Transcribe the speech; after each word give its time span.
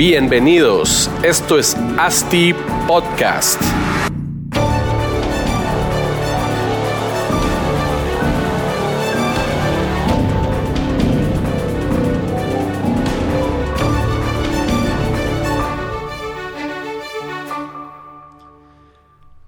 Bienvenidos, 0.00 1.10
esto 1.22 1.58
es 1.58 1.76
ASTI 1.98 2.54
Podcast. 2.88 3.60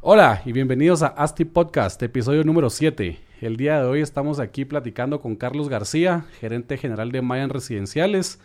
Hola 0.02 0.42
y 0.44 0.52
bienvenidos 0.52 1.02
a 1.02 1.06
ASTI 1.06 1.46
Podcast, 1.46 2.02
episodio 2.02 2.44
número 2.44 2.68
7. 2.68 3.18
El 3.40 3.56
día 3.56 3.80
de 3.80 3.86
hoy 3.86 4.02
estamos 4.02 4.38
aquí 4.38 4.66
platicando 4.66 5.22
con 5.22 5.34
Carlos 5.34 5.70
García, 5.70 6.26
gerente 6.40 6.76
general 6.76 7.10
de 7.10 7.22
Mayan 7.22 7.48
Residenciales. 7.48 8.38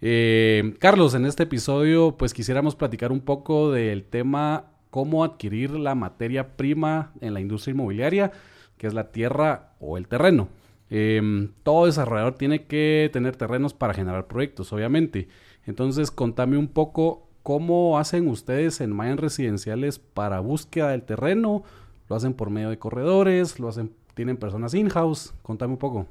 Eh, 0.00 0.76
Carlos, 0.78 1.14
en 1.14 1.26
este 1.26 1.42
episodio 1.44 2.16
pues 2.16 2.32
quisiéramos 2.34 2.76
platicar 2.76 3.10
un 3.10 3.20
poco 3.20 3.72
del 3.72 4.04
tema 4.04 4.66
cómo 4.90 5.24
adquirir 5.24 5.70
la 5.72 5.94
materia 5.94 6.56
prima 6.56 7.12
en 7.20 7.34
la 7.34 7.40
industria 7.40 7.72
inmobiliaria, 7.72 8.32
que 8.76 8.86
es 8.86 8.94
la 8.94 9.10
tierra 9.10 9.72
o 9.80 9.98
el 9.98 10.08
terreno. 10.08 10.48
Eh, 10.90 11.50
todo 11.62 11.86
desarrollador 11.86 12.34
tiene 12.34 12.64
que 12.64 13.10
tener 13.12 13.36
terrenos 13.36 13.74
para 13.74 13.94
generar 13.94 14.26
proyectos, 14.26 14.72
obviamente. 14.72 15.28
Entonces, 15.66 16.10
contame 16.10 16.56
un 16.56 16.68
poco 16.68 17.28
¿Cómo 17.48 17.98
hacen 17.98 18.28
ustedes 18.28 18.82
en 18.82 18.94
Mayan 18.94 19.16
Residenciales 19.16 19.98
para 19.98 20.40
búsqueda 20.40 20.90
del 20.90 21.02
terreno? 21.02 21.62
¿Lo 22.10 22.14
hacen 22.14 22.34
por 22.34 22.50
medio 22.50 22.68
de 22.68 22.78
corredores? 22.78 23.58
¿Lo 23.58 23.68
hacen, 23.68 23.90
tienen 24.12 24.36
personas 24.36 24.74
in-house? 24.74 25.32
Contame 25.40 25.72
un 25.72 25.78
poco. 25.78 26.06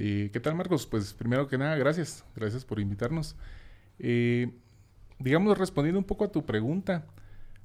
¿Y 0.00 0.28
qué 0.28 0.38
tal, 0.38 0.54
Marcos? 0.54 0.86
Pues 0.86 1.12
primero 1.12 1.48
que 1.48 1.58
nada, 1.58 1.74
gracias. 1.74 2.24
Gracias 2.36 2.64
por 2.64 2.78
invitarnos. 2.78 3.34
Eh, 3.98 4.52
digamos, 5.18 5.58
respondiendo 5.58 5.98
un 5.98 6.04
poco 6.04 6.24
a 6.24 6.30
tu 6.30 6.46
pregunta, 6.46 7.04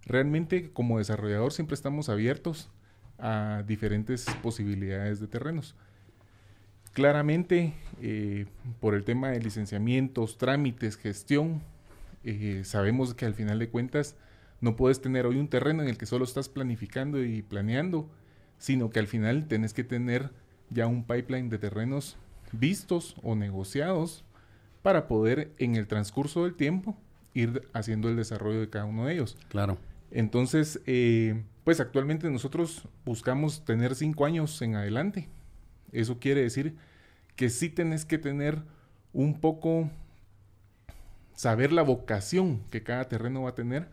realmente 0.04 0.72
como 0.72 0.98
desarrollador 0.98 1.54
siempre 1.54 1.76
estamos 1.76 2.10
abiertos 2.10 2.72
a 3.20 3.64
diferentes 3.68 4.26
posibilidades 4.42 5.20
de 5.20 5.28
terrenos. 5.28 5.76
Claramente, 6.94 7.76
eh, 8.02 8.48
por 8.80 8.96
el 8.96 9.04
tema 9.04 9.30
de 9.30 9.40
licenciamientos, 9.40 10.40
trámites, 10.40 10.98
gestión, 10.98 11.62
eh, 12.24 12.62
sabemos 12.66 13.14
que 13.14 13.28
al 13.28 13.36
final 13.36 13.60
de 13.60 13.70
cuentas 13.70 14.16
no 14.60 14.76
puedes 14.76 15.02
tener 15.02 15.28
hoy 15.28 15.38
un 15.38 15.50
terreno 15.50 15.84
en 15.84 15.90
el 15.90 16.00
que 16.00 16.08
solo 16.08 16.26
estás 16.26 16.50
planificando 16.50 17.24
y 17.24 17.44
planeando, 17.44 18.10
sino 18.58 18.90
que 18.90 19.00
al 19.00 19.08
final 19.08 19.48
tenés 19.48 19.76
que 19.76 19.84
tener 19.84 20.32
ya 20.72 20.88
un 20.88 21.04
pipeline 21.04 21.50
de 21.50 21.60
terrenos 21.60 22.18
vistos 22.54 23.16
o 23.24 23.36
negociados 23.36 24.24
para 24.82 25.08
poder 25.08 25.52
en 25.58 25.76
el 25.76 25.88
transcurso 25.88 26.44
del 26.44 26.56
tiempo 26.56 26.96
ir 27.34 27.68
haciendo 27.74 28.10
el 28.10 28.16
desarrollo 28.16 28.60
de 28.60 28.70
cada 28.70 28.86
uno 28.86 29.06
de 29.06 29.14
ellos. 29.14 29.38
Claro. 29.50 29.78
Entonces, 30.12 30.80
eh, 30.86 31.44
pues 31.64 31.80
actualmente 31.80 32.30
nosotros 32.30 32.88
buscamos 33.06 33.66
tener 33.66 33.96
cinco 33.96 34.26
años 34.26 34.62
en 34.62 34.76
adelante. 34.76 35.28
Eso 35.92 36.20
quiere 36.20 36.42
decir 36.42 36.76
que 37.36 37.50
sí 37.50 37.70
tenés 37.70 38.06
que 38.06 38.18
tener 38.18 38.62
un 39.14 39.40
poco 39.40 39.90
saber 41.34 41.72
la 41.72 41.82
vocación 41.82 42.62
que 42.70 42.84
cada 42.84 43.06
terreno 43.06 43.44
va 43.44 43.52
a 43.52 43.56
tener, 43.56 43.90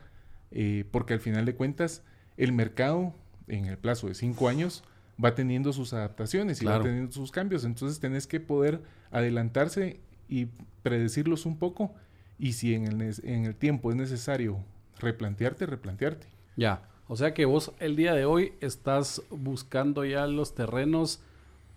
eh, 0.50 0.84
porque 0.91 1.15
al 1.15 1.20
final 1.20 1.47
de 1.47 1.54
cuentas 1.54 2.03
el 2.37 2.53
mercado 2.53 3.15
en 3.49 3.66
el 3.66 3.78
plazo 3.78 4.09
de 4.09 4.15
cinco 4.15 4.49
años 4.49 4.84
va 5.22 5.34
teniendo 5.34 5.72
sus 5.72 5.92
adaptaciones 5.92 6.62
y 6.62 6.64
va 6.64 6.81
teniendo 6.81 7.12
sus 7.12 7.31
cambios, 7.31 7.64
entonces 7.64 8.00
tenés 8.00 8.26
que 8.26 8.41
poder 8.41 8.81
adelantarse 9.10 10.00
y 10.28 10.47
predecirlos 10.82 11.47
un 11.47 11.58
poco 11.58 11.94
y 12.38 12.53
si 12.53 12.75
en 12.75 12.86
el, 12.86 13.14
en 13.22 13.44
el 13.44 13.54
tiempo 13.54 13.91
es 13.91 13.97
necesario 13.97 14.58
replantearte, 14.98 15.66
replantearte. 15.66 16.26
Ya, 16.56 16.82
o 17.08 17.16
sea 17.16 17.34
que 17.34 17.44
vos 17.44 17.72
el 17.81 17.97
día 17.97 18.14
de 18.14 18.25
hoy 18.25 18.53
estás 18.60 19.22
buscando 19.31 20.04
ya 20.04 20.26
los 20.26 20.54
terrenos 20.54 21.20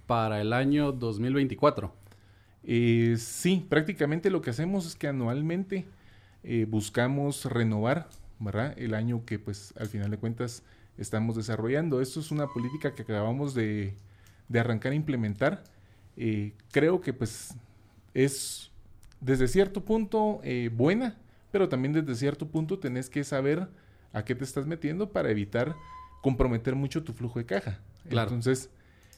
para 0.08 0.42
el 0.42 0.54
año 0.54 0.92
2024. 0.92 1.94
Eh, 2.66 3.16
sí, 3.18 3.66
prácticamente 3.68 4.30
lo 4.30 4.42
que 4.42 4.52
hacemos 4.52 4.86
es 4.86 4.96
que 4.96 5.08
anualmente 5.08 5.86
eh, 6.44 6.66
buscamos 6.70 7.46
renovar, 7.46 8.10
¿verdad? 8.40 8.74
El 8.78 8.94
año 8.94 9.26
que 9.26 9.40
pues 9.40 9.74
al 9.78 9.88
final 9.88 10.12
de 10.12 10.18
cuentas 10.18 10.64
estamos 10.98 11.36
desarrollando. 11.36 12.02
Esto 12.02 12.20
es 12.20 12.32
una 12.32 12.48
política 12.48 12.94
que 12.94 13.04
acabamos 13.04 13.54
de, 13.54 13.96
arrancar 14.54 14.92
a 14.92 14.96
implementar. 14.96 15.64
Eh, 16.16 16.54
creo 16.72 17.02
que 17.02 17.14
pues 17.14 17.56
es 18.14 18.72
desde 19.20 19.48
cierto 19.48 19.84
punto 19.84 20.42
buena, 20.74 21.18
pero 21.52 21.70
también 21.70 21.94
desde 21.94 22.14
cierto 22.16 22.48
punto 22.48 22.78
tenés 22.78 23.10
que 23.10 23.24
saber 23.24 23.68
a 24.12 24.24
qué 24.24 24.36
te 24.36 24.44
estás 24.44 24.68
metiendo 24.68 25.12
para 25.12 25.32
evitar 25.32 25.76
comprometer 26.22 26.76
mucho 26.76 27.04
tu 27.04 27.14
flujo 27.14 27.40
de 27.40 27.46
caja. 27.46 27.80
Entonces, 28.06 28.70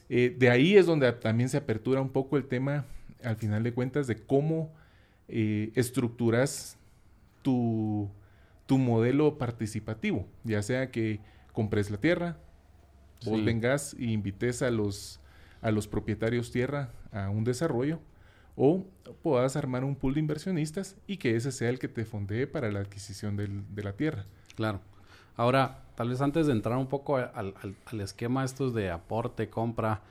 de 0.08 0.48
ahí 0.50 0.76
es 0.76 0.86
donde 0.86 1.12
también 1.12 1.48
se 1.48 1.56
apertura 1.56 2.00
un 2.00 2.10
poco 2.10 2.36
el 2.36 2.46
tema 2.46 2.86
al 3.22 3.36
final 3.36 3.62
de 3.62 3.74
cuentas, 3.74 4.06
de 4.06 4.16
cómo 4.16 4.72
eh, 5.28 5.72
estructuras 5.74 6.76
tu, 7.42 8.08
tu, 8.66 8.78
modelo 8.78 9.38
participativo, 9.38 10.26
ya 10.44 10.62
sea 10.62 10.90
que 10.90 11.20
compres 11.56 11.90
la 11.90 11.96
tierra, 11.96 12.36
vos 13.24 13.42
vengas 13.42 13.94
e 13.98 14.04
invites 14.04 14.60
a 14.60 14.70
los, 14.70 15.18
a 15.62 15.70
los 15.70 15.88
propietarios 15.88 16.52
tierra 16.52 16.92
a 17.10 17.30
un 17.30 17.42
desarrollo, 17.42 17.98
o 18.54 18.84
puedas 19.22 19.56
armar 19.56 19.82
un 19.82 19.96
pool 19.96 20.14
de 20.14 20.20
inversionistas 20.20 20.96
y 21.06 21.16
que 21.16 21.34
ese 21.34 21.50
sea 21.50 21.70
el 21.70 21.78
que 21.78 21.88
te 21.88 22.04
fondee 22.04 22.46
para 22.46 22.70
la 22.70 22.80
adquisición 22.80 23.36
de 23.36 23.82
la 23.82 23.92
tierra. 23.94 24.26
Claro. 24.54 24.80
Ahora, 25.34 25.82
tal 25.94 26.10
vez 26.10 26.20
antes 26.20 26.46
de 26.46 26.52
entrar 26.52 26.76
un 26.78 26.86
poco 26.86 27.16
al, 27.16 27.54
al, 27.84 28.00
esquema 28.00 28.44
estos 28.44 28.74
de 28.74 28.90
aporte, 28.90 29.50
compra, 29.50 30.02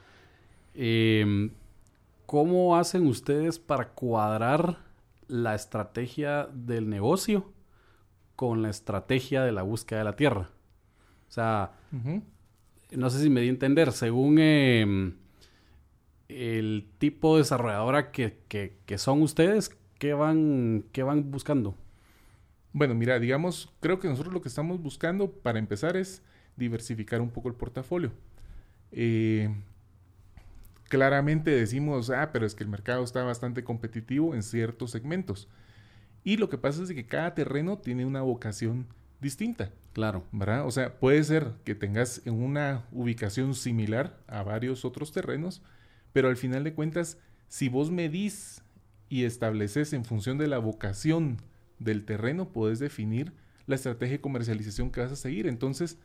eh, 0.74 1.50
¿Cómo 2.26 2.76
hacen 2.76 3.06
ustedes 3.06 3.60
para 3.60 3.90
cuadrar 3.90 4.80
la 5.28 5.54
estrategia 5.54 6.50
del 6.52 6.90
negocio 6.90 7.52
con 8.36 8.64
la 8.64 8.72
estrategia 8.72 9.44
de 9.44 9.52
la 9.52 9.62
búsqueda 9.62 10.00
de 10.00 10.06
la 10.06 10.16
tierra? 10.16 10.50
O 11.35 11.41
sea, 11.41 11.72
no 12.91 13.09
sé 13.09 13.22
si 13.22 13.29
me 13.29 13.41
di 13.41 13.47
a 13.47 13.50
entender, 13.50 13.91
según 13.91 14.40
em, 14.40 15.16
el 16.29 16.88
tipo 16.97 17.35
de 17.35 17.41
desarrolladora 17.41 18.09
que, 18.12 18.38
que, 18.47 18.97
son 18.97 19.22
ustedes, 19.22 19.75
¿qué 20.00 20.13
van, 20.13 20.85
¿qué 20.94 21.03
van 21.03 21.29
buscando? 21.31 21.75
Bueno, 22.72 22.96
mira, 22.96 23.19
digamos, 23.19 23.69
creo 23.81 24.00
que 24.00 24.07
nosotros 24.07 24.34
lo 24.34 24.41
que 24.41 24.47
estamos 24.47 24.81
buscando 24.81 25.29
para 25.29 25.59
empezar 25.59 25.97
es 25.97 26.23
diversificar 26.56 27.19
un 27.19 27.31
poco 27.31 27.50
el 27.50 27.56
portafolio. 27.56 28.13
Eh, 28.94 29.53
claramente 30.88 31.52
decimos, 31.52 32.11
ah, 32.11 32.29
pero 32.31 32.46
es 32.46 32.55
que 32.55 32.64
el 32.64 32.70
mercado 32.70 33.03
está 33.03 33.26
bastante 33.26 33.66
competitivo 33.66 34.35
en 34.35 34.41
ciertos 34.41 34.91
segmentos. 34.91 35.49
Y 36.23 36.38
lo 36.38 36.47
que 36.47 36.58
pasa 36.58 36.81
es 36.81 36.93
que 36.93 37.05
cada 37.05 37.35
terreno 37.35 37.78
tiene 37.78 38.05
una 38.05 38.22
vocación 38.22 38.88
distinta. 39.26 39.72
Claro. 39.92 40.24
¿Verdad? 40.32 40.66
O 40.66 40.72
sea, 40.72 41.00
puede 41.00 41.24
ser 41.24 41.52
que 41.66 41.76
tengas 41.76 42.22
en 42.26 42.42
una 42.42 42.86
ubicación 42.92 43.54
similar 43.56 44.18
a 44.28 44.44
varios 44.44 44.86
otros 44.86 45.12
terrenos, 45.12 45.62
pero 46.14 46.30
al 46.30 46.38
final 46.38 46.64
de 46.64 46.74
cuentas, 46.74 47.18
si 47.50 47.68
vos 47.68 47.92
medís 47.92 48.62
y 49.10 49.26
estableces 49.26 49.92
en 49.94 50.06
función 50.06 50.38
de 50.38 50.48
la 50.48 50.60
vocación 50.60 51.38
del 51.80 52.06
terreno, 52.06 52.50
puedes 52.50 52.80
definir 52.80 53.34
la 53.68 53.76
estrategia 53.76 54.18
de 54.18 54.22
comercialización 54.22 54.92
que 54.92 55.02
vas 55.02 55.12
a 55.12 55.18
seguir. 55.18 55.48
Entonces, 55.48 55.98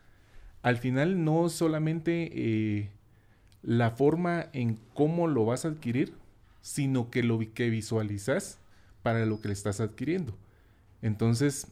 al 0.63 0.79
final 0.79 1.25
no 1.25 1.49
solamente 1.49 2.31
eh, 2.33 2.91
la 3.63 3.91
forma 3.91 4.47
en 4.53 4.79
cómo 4.95 5.29
lo 5.29 5.45
vas 5.45 5.65
a 5.65 5.69
adquirir, 5.69 6.15
sino 6.63 7.11
que 7.11 7.23
lo 7.23 7.39
que 7.55 7.71
visualizas 7.71 8.59
para 9.03 9.27
lo 9.27 9.41
que 9.41 9.49
le 9.49 9.55
estás 9.55 9.81
adquiriendo. 9.81 10.37
Entonces, 11.03 11.67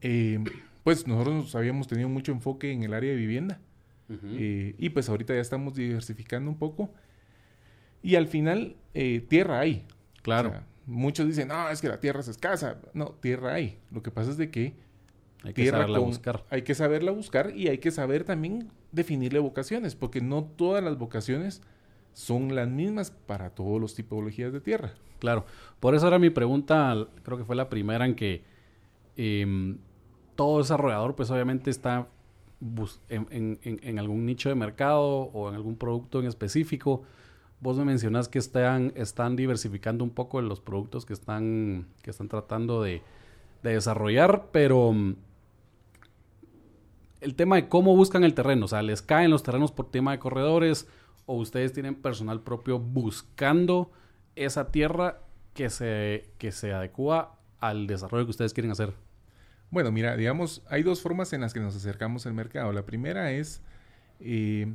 eh, 0.00 0.42
pues 0.84 1.06
nosotros 1.06 1.54
habíamos 1.54 1.86
tenido 1.88 2.08
mucho 2.08 2.32
enfoque 2.32 2.70
en 2.72 2.82
el 2.82 2.94
área 2.94 3.10
de 3.10 3.16
vivienda 3.16 3.60
eh, 4.08 4.74
y 4.78 4.88
pues 4.90 5.08
ahorita 5.08 5.34
ya 5.34 5.40
estamos 5.40 5.74
diversificando 5.74 6.48
un 6.50 6.58
poco 6.58 6.90
Y 8.02 8.14
al 8.14 8.28
final, 8.28 8.76
eh, 8.94 9.20
tierra 9.28 9.58
hay. 9.60 9.84
Claro. 10.22 10.50
O 10.50 10.52
sea, 10.52 10.64
muchos 10.86 11.26
dicen, 11.26 11.48
no, 11.48 11.68
es 11.70 11.80
que 11.80 11.88
la 11.88 11.98
tierra 11.98 12.20
es 12.20 12.28
escasa. 12.28 12.78
No, 12.94 13.06
tierra 13.20 13.54
hay. 13.54 13.78
Lo 13.90 14.02
que 14.02 14.12
pasa 14.12 14.30
es 14.30 14.36
de 14.36 14.48
que 14.50 14.74
Hay 15.42 15.52
que 15.52 15.66
saberla 15.68 15.98
con- 15.98 16.06
buscar. 16.08 16.44
Hay 16.50 16.62
que 16.62 16.74
saberla 16.76 17.10
buscar 17.10 17.52
y 17.56 17.66
hay 17.68 17.78
que 17.78 17.90
saber 17.90 18.22
también 18.22 18.68
definirle 18.92 19.40
vocaciones, 19.40 19.96
porque 19.96 20.20
no 20.20 20.44
todas 20.44 20.84
las 20.84 20.96
vocaciones 20.98 21.62
son 22.12 22.54
las 22.54 22.68
mismas 22.68 23.10
para 23.10 23.50
todos 23.50 23.80
los 23.80 23.94
tipologías 23.96 24.52
de 24.52 24.60
tierra. 24.60 24.94
Claro. 25.18 25.44
Por 25.80 25.94
eso 25.96 26.06
era 26.06 26.18
mi 26.20 26.30
pregunta, 26.30 26.94
creo 27.24 27.36
que 27.38 27.44
fue 27.44 27.56
la 27.56 27.68
primera 27.68 28.06
en 28.06 28.14
que 28.14 28.44
em, 29.16 29.78
todo 30.34 30.58
desarrollador 30.58 31.14
pues 31.14 31.30
obviamente 31.30 31.70
está 31.70 32.08
en 33.08 33.98
algún 33.98 34.24
nicho 34.24 34.48
de 34.48 34.54
mercado 34.54 35.04
o 35.04 35.48
en 35.48 35.54
algún 35.54 35.76
producto 35.76 36.20
en 36.20 36.26
específico. 36.26 37.02
Vos 37.60 37.78
me 37.78 37.84
mencionas 37.84 38.28
que 38.28 38.38
están, 38.38 38.92
están 38.96 39.34
diversificando 39.34 40.04
un 40.04 40.10
poco 40.10 40.40
los 40.42 40.60
productos 40.60 41.06
que 41.06 41.14
están, 41.14 41.86
que 42.02 42.10
están 42.10 42.28
tratando 42.28 42.82
de, 42.82 43.02
de 43.62 43.72
desarrollar, 43.72 44.48
pero 44.52 44.92
mm, 44.92 45.16
el 47.20 47.34
tema 47.34 47.56
de 47.56 47.68
cómo 47.68 47.96
buscan 47.96 48.24
el 48.24 48.34
terreno, 48.34 48.66
o 48.66 48.68
sea, 48.68 48.82
les 48.82 49.02
caen 49.02 49.30
los 49.30 49.42
terrenos 49.42 49.72
por 49.72 49.90
tema 49.90 50.12
de 50.12 50.18
corredores 50.18 50.86
o 51.24 51.34
ustedes 51.34 51.72
tienen 51.72 51.94
personal 51.94 52.42
propio 52.42 52.78
buscando 52.78 53.90
esa 54.36 54.70
tierra 54.70 55.20
que 55.54 55.70
se, 55.70 56.30
que 56.38 56.52
se 56.52 56.72
adecua 56.72 57.38
al 57.58 57.86
desarrollo 57.86 58.26
que 58.26 58.30
ustedes 58.30 58.52
quieren 58.52 58.70
hacer. 58.70 59.05
Bueno, 59.70 59.92
mira, 59.92 60.16
digamos, 60.16 60.62
hay 60.68 60.82
dos 60.82 61.00
formas 61.00 61.32
en 61.32 61.40
las 61.40 61.52
que 61.52 61.60
nos 61.60 61.74
acercamos 61.74 62.26
al 62.26 62.34
mercado. 62.34 62.72
La 62.72 62.86
primera 62.86 63.32
es, 63.32 63.60
eh, 64.20 64.74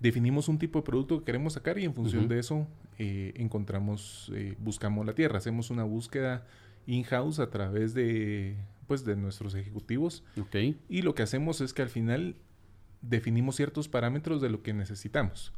definimos 0.00 0.48
un 0.48 0.58
tipo 0.58 0.80
de 0.80 0.84
producto 0.84 1.18
que 1.20 1.24
queremos 1.24 1.54
sacar 1.54 1.78
y 1.78 1.84
en 1.84 1.94
función 1.94 2.28
de 2.28 2.38
eso 2.38 2.66
eh, 2.98 3.32
encontramos, 3.36 4.30
eh, 4.34 4.56
buscamos 4.58 5.06
la 5.06 5.14
tierra. 5.14 5.38
Hacemos 5.38 5.70
una 5.70 5.84
búsqueda 5.84 6.46
in-house 6.86 7.38
a 7.38 7.50
través 7.50 7.94
de, 7.94 8.56
pues, 8.86 9.04
de 9.04 9.14
nuestros 9.14 9.54
ejecutivos 9.54 10.24
Ok, 10.40 10.56
y 10.88 11.02
lo 11.02 11.14
que 11.14 11.22
hacemos 11.22 11.60
es 11.60 11.72
que 11.72 11.82
al 11.82 11.90
final 11.90 12.36
definimos 13.02 13.56
ciertos 13.56 13.88
parámetros 13.88 14.40
de 14.40 14.50
lo 14.50 14.62
que 14.62 14.72
necesitamos. 14.74 15.52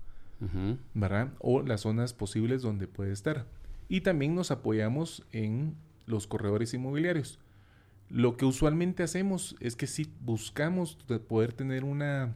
¿verdad? 0.95 1.35
O 1.39 1.61
las 1.61 1.83
zonas 1.83 2.15
posibles 2.15 2.63
donde 2.63 2.89
puede 2.89 3.13
estar. 3.13 3.47
Y 3.91 4.01
también 4.01 4.35
nos 4.35 4.51
apoyamos 4.51 5.23
en 5.33 5.77
los 6.07 6.27
corredores 6.27 6.73
inmobiliarios. 6.73 7.39
Lo 8.11 8.37
que 8.37 8.45
usualmente 8.45 9.03
hacemos 9.03 9.57
es 9.61 9.77
que 9.77 9.87
si 9.87 10.11
buscamos 10.21 10.99
de 11.09 11.19
poder 11.21 11.53
tener 11.53 11.85
una 11.85 12.35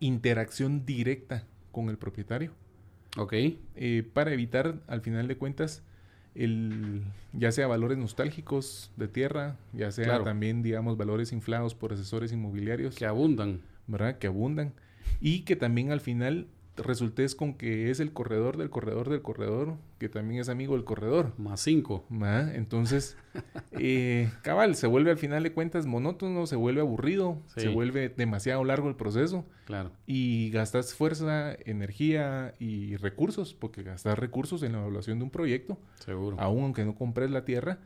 interacción 0.00 0.84
directa 0.84 1.44
con 1.70 1.88
el 1.88 1.96
propietario 1.98 2.50
ok, 3.16 3.32
eh, 3.76 4.08
para 4.12 4.32
evitar 4.32 4.80
al 4.88 5.00
final 5.00 5.28
de 5.28 5.36
cuentas 5.36 5.82
el 6.34 7.02
ya 7.34 7.52
sea 7.52 7.66
valores 7.66 7.98
nostálgicos 7.98 8.90
de 8.96 9.06
tierra, 9.06 9.56
ya 9.74 9.90
sea 9.92 10.04
Claro. 10.06 10.24
también 10.24 10.62
digamos 10.62 10.96
valores 10.96 11.30
inflados 11.32 11.74
por 11.74 11.92
asesores 11.92 12.32
inmobiliarios 12.32 12.94
que 12.96 13.06
abundan. 13.06 13.60
¿verdad? 13.86 14.16
Que 14.18 14.28
abundan. 14.28 14.72
Y 15.20 15.40
que 15.40 15.56
también 15.56 15.90
al 15.92 16.00
final 16.00 16.46
resultes 16.76 17.34
con 17.34 17.54
que 17.54 17.90
es 17.90 18.00
el 18.00 18.12
corredor 18.12 18.56
del 18.56 18.70
corredor 18.70 19.10
del 19.10 19.20
corredor, 19.20 19.74
que 19.98 20.08
también 20.08 20.40
es 20.40 20.48
amigo 20.48 20.74
del 20.74 20.84
corredor. 20.84 21.32
Más 21.38 21.60
cinco. 21.60 22.04
Entonces, 22.54 23.16
eh, 23.72 24.30
cabal, 24.42 24.74
se 24.74 24.86
vuelve 24.86 25.10
al 25.10 25.18
final 25.18 25.42
de 25.42 25.52
cuentas 25.52 25.84
monótono, 25.86 26.46
se 26.46 26.56
vuelve 26.56 26.80
aburrido, 26.80 27.38
Sí. 27.54 27.60
se 27.62 27.68
vuelve 27.68 28.08
demasiado 28.08 28.64
largo 28.64 28.88
el 28.88 28.94
proceso 28.96 29.44
Claro. 29.66 29.90
y 30.06 30.50
gastas 30.50 30.94
fuerza, 30.94 31.54
energía 31.66 32.54
y 32.58 32.96
recursos, 32.96 33.52
porque 33.54 33.82
gastas 33.82 34.18
recursos 34.18 34.62
en 34.62 34.72
la 34.72 34.78
evaluación 34.80 35.18
de 35.18 35.24
un 35.24 35.30
proyecto, 35.30 35.78
Seguro. 36.00 36.36
aun 36.40 36.62
aunque 36.64 36.84
no 36.84 36.94
compres 36.94 37.30
la 37.30 37.44
tierra, 37.44 37.78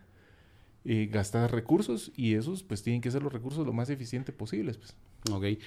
eh, 0.84 1.08
gastas 1.10 1.50
recursos 1.50 2.12
y 2.14 2.34
esos 2.34 2.62
pues 2.62 2.84
tienen 2.84 3.00
que 3.02 3.10
ser 3.10 3.22
los 3.22 3.32
recursos 3.32 3.66
lo 3.66 3.72
más 3.72 3.90
eficiente 3.90 4.32
posibles. 4.32 4.76
Pues. 4.78 4.94
Ok. 5.32 5.60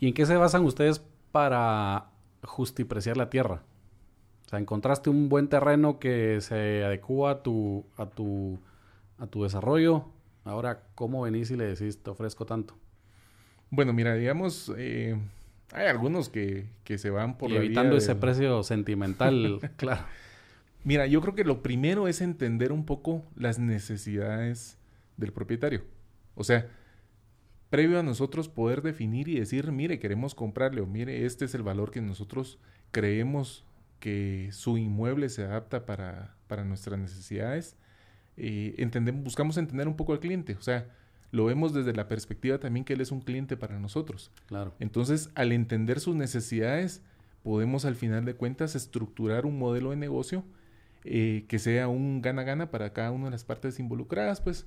¿Y 0.00 0.08
en 0.08 0.14
qué 0.14 0.24
se 0.24 0.36
basan 0.36 0.64
ustedes 0.64 1.02
para 1.30 2.06
justipreciar 2.42 3.16
la 3.16 3.30
tierra? 3.30 3.62
O 4.46 4.48
sea, 4.48 4.58
encontraste 4.58 5.10
un 5.10 5.28
buen 5.28 5.48
terreno 5.48 5.98
que 5.98 6.40
se 6.40 6.84
adecua 6.84 7.32
a 7.32 7.42
tu, 7.42 7.84
a 7.96 8.06
tu, 8.06 8.58
a 9.18 9.26
tu 9.26 9.42
desarrollo. 9.42 10.06
Ahora, 10.44 10.84
¿cómo 10.94 11.22
venís 11.22 11.50
y 11.50 11.56
le 11.56 11.66
decís, 11.66 12.02
te 12.02 12.10
ofrezco 12.10 12.46
tanto? 12.46 12.74
Bueno, 13.70 13.92
mira, 13.92 14.14
digamos, 14.14 14.72
eh, 14.78 15.18
hay 15.72 15.86
algunos 15.86 16.30
que, 16.30 16.66
que 16.84 16.96
se 16.96 17.10
van 17.10 17.36
por 17.36 17.50
y 17.50 17.54
la 17.54 17.58
evitando 17.58 17.90
vía 17.90 17.98
ese 17.98 18.14
precio 18.14 18.62
sentimental, 18.62 19.60
claro. 19.76 20.04
Mira, 20.84 21.06
yo 21.06 21.20
creo 21.20 21.34
que 21.34 21.44
lo 21.44 21.62
primero 21.62 22.08
es 22.08 22.22
entender 22.22 22.72
un 22.72 22.86
poco 22.86 23.22
las 23.36 23.58
necesidades 23.58 24.78
del 25.18 25.32
propietario. 25.32 25.82
O 26.34 26.44
sea, 26.44 26.66
previo 27.70 27.98
a 27.98 28.02
nosotros 28.02 28.48
poder 28.48 28.82
definir 28.82 29.28
y 29.28 29.38
decir, 29.38 29.70
mire, 29.72 29.98
queremos 29.98 30.34
comprarle 30.34 30.80
o 30.80 30.86
mire, 30.86 31.26
este 31.26 31.44
es 31.44 31.54
el 31.54 31.62
valor 31.62 31.90
que 31.90 32.00
nosotros 32.00 32.58
creemos 32.90 33.64
que 34.00 34.48
su 34.52 34.78
inmueble 34.78 35.28
se 35.28 35.44
adapta 35.44 35.84
para, 35.84 36.34
para 36.46 36.64
nuestras 36.64 36.98
necesidades, 36.98 37.76
eh, 38.36 38.74
entendemos, 38.78 39.24
buscamos 39.24 39.56
entender 39.56 39.88
un 39.88 39.96
poco 39.96 40.12
al 40.12 40.20
cliente. 40.20 40.54
O 40.54 40.62
sea, 40.62 40.86
lo 41.30 41.44
vemos 41.46 41.74
desde 41.74 41.92
la 41.92 42.08
perspectiva 42.08 42.58
también 42.58 42.84
que 42.84 42.94
él 42.94 43.00
es 43.00 43.10
un 43.10 43.20
cliente 43.20 43.56
para 43.56 43.78
nosotros. 43.78 44.30
Claro. 44.46 44.74
Entonces, 44.78 45.30
al 45.34 45.52
entender 45.52 46.00
sus 46.00 46.14
necesidades, 46.14 47.02
podemos 47.42 47.84
al 47.84 47.96
final 47.96 48.24
de 48.24 48.34
cuentas 48.34 48.74
estructurar 48.76 49.44
un 49.44 49.58
modelo 49.58 49.90
de 49.90 49.96
negocio 49.96 50.44
eh, 51.04 51.44
que 51.48 51.58
sea 51.58 51.88
un 51.88 52.22
gana-gana 52.22 52.70
para 52.70 52.92
cada 52.92 53.10
una 53.10 53.26
de 53.26 53.30
las 53.32 53.44
partes 53.44 53.78
involucradas. 53.80 54.40
Pues 54.40 54.66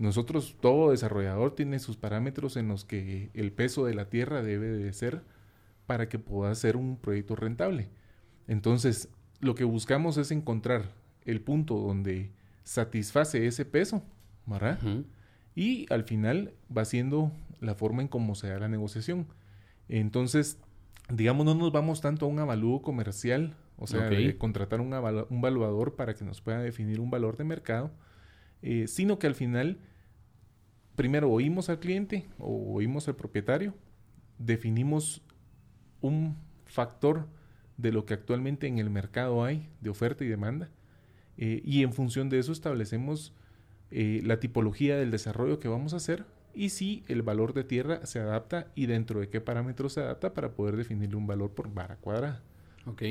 nosotros, 0.00 0.56
todo 0.60 0.92
desarrollador 0.92 1.54
tiene 1.54 1.78
sus 1.78 1.98
parámetros 1.98 2.56
en 2.56 2.68
los 2.68 2.86
que 2.86 3.30
el 3.34 3.52
peso 3.52 3.84
de 3.84 3.94
la 3.94 4.08
tierra 4.08 4.42
debe 4.42 4.68
de 4.68 4.92
ser 4.94 5.22
para 5.86 6.08
que 6.08 6.18
pueda 6.18 6.54
ser 6.54 6.76
un 6.78 6.96
proyecto 6.96 7.36
rentable. 7.36 7.90
Entonces, 8.48 9.10
lo 9.40 9.54
que 9.54 9.64
buscamos 9.64 10.16
es 10.16 10.30
encontrar 10.30 10.94
el 11.26 11.42
punto 11.42 11.76
donde 11.76 12.30
satisface 12.64 13.46
ese 13.46 13.66
peso, 13.66 14.02
¿verdad? 14.46 14.78
Y 15.54 15.86
al 15.92 16.04
final 16.04 16.54
va 16.74 16.86
siendo 16.86 17.30
la 17.60 17.74
forma 17.74 18.00
en 18.00 18.08
cómo 18.08 18.34
se 18.34 18.48
da 18.48 18.58
la 18.58 18.68
negociación. 18.68 19.26
Entonces, 19.90 20.58
digamos, 21.10 21.44
no 21.44 21.54
nos 21.54 21.72
vamos 21.72 22.00
tanto 22.00 22.24
a 22.24 22.28
un 22.30 22.38
avalúo 22.38 22.80
comercial, 22.80 23.54
o 23.76 23.86
sea, 23.86 24.08
de 24.08 24.38
contratar 24.38 24.80
un, 24.80 24.94
un 24.94 25.40
valuador 25.42 25.94
para 25.94 26.14
que 26.14 26.24
nos 26.24 26.40
pueda 26.40 26.62
definir 26.62 27.00
un 27.00 27.10
valor 27.10 27.36
de 27.36 27.44
mercado, 27.44 27.90
eh, 28.62 28.86
sino 28.88 29.18
que 29.18 29.26
al 29.26 29.34
final, 29.34 29.78
primero 31.00 31.30
oímos 31.30 31.70
al 31.70 31.78
cliente 31.78 32.26
o 32.38 32.74
oímos 32.74 33.08
al 33.08 33.16
propietario, 33.16 33.72
definimos 34.36 35.22
un 36.02 36.36
factor 36.66 37.26
de 37.78 37.90
lo 37.90 38.04
que 38.04 38.12
actualmente 38.12 38.66
en 38.66 38.78
el 38.78 38.90
mercado 38.90 39.42
hay 39.42 39.70
de 39.80 39.88
oferta 39.88 40.26
y 40.26 40.28
demanda, 40.28 40.68
eh, 41.38 41.62
y 41.64 41.84
en 41.84 41.94
función 41.94 42.28
de 42.28 42.38
eso 42.38 42.52
establecemos 42.52 43.32
eh, 43.90 44.20
la 44.26 44.40
tipología 44.40 44.98
del 44.98 45.10
desarrollo 45.10 45.58
que 45.58 45.68
vamos 45.68 45.94
a 45.94 45.96
hacer 45.96 46.26
y 46.52 46.68
si 46.68 47.02
el 47.08 47.22
valor 47.22 47.54
de 47.54 47.64
tierra 47.64 48.04
se 48.04 48.18
adapta 48.18 48.66
y 48.74 48.84
dentro 48.84 49.20
de 49.20 49.30
qué 49.30 49.40
parámetros 49.40 49.94
se 49.94 50.00
adapta 50.00 50.34
para 50.34 50.52
poder 50.52 50.76
definirle 50.76 51.16
un 51.16 51.26
valor 51.26 51.52
por 51.52 51.72
vara 51.72 51.96
cuadrada. 51.96 52.42
Ok. 52.84 53.04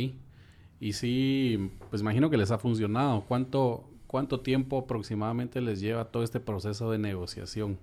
Y 0.79 0.93
sí, 0.93 1.71
pues 1.89 2.03
imagino 2.03 2.29
que 2.29 2.37
les 2.37 2.51
ha 2.51 2.59
funcionado. 2.59 3.25
¿Cuánto, 3.27 3.88
cuánto 4.09 4.39
tiempo 4.39 4.79
aproximadamente 4.79 5.61
les 5.61 5.79
lleva 5.79 6.05
todo 6.05 6.23
este 6.23 6.39
proceso 6.39 6.89
de 6.91 6.97
negociación? 6.97 7.77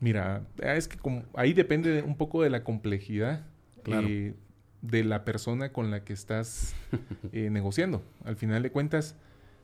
Mira, 0.00 0.44
ah, 0.62 0.74
es 0.76 0.86
que 0.88 0.96
como- 0.96 1.24
ahí 1.34 1.52
depende 1.52 1.90
de- 1.90 2.02
un 2.02 2.16
poco 2.16 2.42
de 2.42 2.50
la 2.50 2.62
complejidad 2.64 3.44
Claro. 3.82 4.06
eh, 4.08 4.34
de 4.80 5.04
la 5.04 5.24
persona 5.24 5.72
con 5.72 5.90
la 5.90 6.04
que 6.04 6.12
estás 6.12 6.74
eh, 7.32 7.50
negociando. 7.50 8.02
Al 8.24 8.36
final 8.36 8.62
de 8.62 8.70
cuentas, 8.70 9.16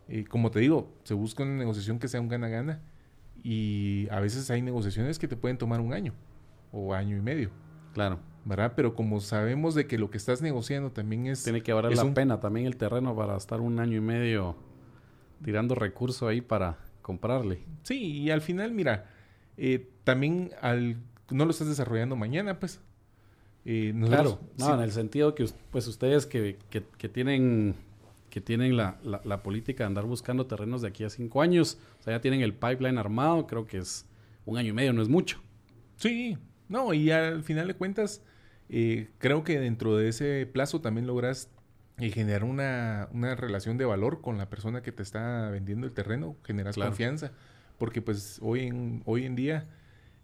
eh, 0.09 0.25
como 0.25 0.51
te 0.51 0.59
digo, 0.61 0.93
se 1.05 1.15
busca 1.15 1.43
una 1.45 1.55
negociación 1.57 1.99
que 1.99 2.09
sea 2.09 2.21
un 2.21 2.29
gana-gana 2.29 2.81
y 3.45 4.09
a 4.11 4.21
veces 4.21 4.51
hay 4.51 4.63
negociaciones 4.63 5.19
que 5.19 5.29
te 5.29 5.37
pueden 5.37 5.57
tomar 5.59 5.81
un 5.81 5.93
año 5.93 6.15
o 6.73 6.95
año 6.95 7.17
y 7.17 7.21
medio. 7.21 7.51
Claro. 7.95 8.19
¿verdad? 8.45 8.73
Pero 8.77 8.95
como 8.95 9.21
sabemos 9.21 9.75
de 9.75 9.87
que 9.87 9.99
lo 9.99 10.11
que 10.11 10.17
estás 10.17 10.41
negociando 10.41 10.91
también 10.91 11.27
es... 11.27 11.45
Tiene 11.45 11.63
que 11.63 11.73
valer 11.75 11.95
la 11.95 12.05
un- 12.05 12.15
pena 12.15 12.41
también 12.41 12.67
el 12.67 12.77
terreno 12.79 13.15
para 13.15 13.37
estar 13.37 13.61
un 13.61 13.79
año 13.79 13.99
y 13.99 14.01
medio 14.01 14.57
tirando 15.45 15.75
recursos 15.75 16.29
ahí 16.29 16.41
para 16.41 16.79
comprarle. 17.03 17.61
Sí, 17.83 17.99
y 18.19 18.31
al 18.31 18.41
final, 18.41 18.73
mira, 18.73 19.07
eh, 19.57 19.89
también 20.05 20.51
al, 20.61 20.97
no 21.31 21.45
lo 21.45 21.51
estás 21.51 21.69
desarrollando 21.69 22.17
mañana, 22.17 22.59
pues. 22.61 22.81
Eh, 23.65 23.93
nosotros- 23.95 24.39
Claro, 24.39 24.51
no, 24.59 24.67
sí, 24.67 24.73
en 24.73 24.81
el 24.81 24.93
sentido 24.93 25.35
que 25.35 25.47
pues 25.71 25.87
ustedes 25.89 26.27
que, 26.27 26.57
que- 26.71 26.85
que 26.97 27.09
tienen 27.09 27.75
que 28.31 28.43
tienen 28.43 28.77
la, 28.77 28.99
la- 29.03 29.23
la 29.25 29.43
política 29.43 29.85
de 29.85 29.87
andar 29.89 30.05
buscando 30.05 30.47
terrenos 30.47 30.83
de 30.83 30.89
aquí 30.89 31.03
a 31.03 31.09
cinco 31.11 31.41
años, 31.41 31.79
o 31.99 32.03
sea, 32.03 32.15
ya 32.17 32.21
tienen 32.21 32.43
el 32.43 32.53
pipeline 32.53 32.99
armado, 32.99 33.47
creo 33.47 33.65
que 33.67 33.79
es 33.79 34.05
un 34.45 34.59
año 34.59 34.69
y 34.69 34.73
medio, 34.75 34.93
no 34.93 35.01
es 35.01 35.09
mucho. 35.09 35.41
Sí, 35.97 36.37
no, 36.69 36.93
y 36.93 37.11
al 37.11 37.43
final 37.43 37.67
de 37.69 37.75
cuentas, 37.75 38.23
eh, 38.69 39.09
creo 39.17 39.45
que 39.45 39.59
dentro 39.59 39.97
de 39.97 40.09
ese 40.09 40.47
plazo 40.47 40.83
también 40.83 41.07
logras 41.07 41.51
y 41.99 42.11
generar 42.11 42.45
una, 42.45 43.09
una, 43.13 43.35
relación 43.35 43.77
de 43.77 43.85
valor 43.85 44.21
con 44.21 44.39
la 44.39 44.49
persona 44.49 44.83
que 44.83 44.93
te 44.93 45.03
está 45.03 45.51
vendiendo 45.51 45.87
el 45.87 45.93
terreno, 45.93 46.37
generas 46.45 46.77
confianza, 46.77 47.33
porque 47.79 48.03
pues 48.03 48.39
hoy 48.43 48.67
en, 48.67 49.03
hoy 49.05 49.25
en 49.25 49.35
día 49.35 49.67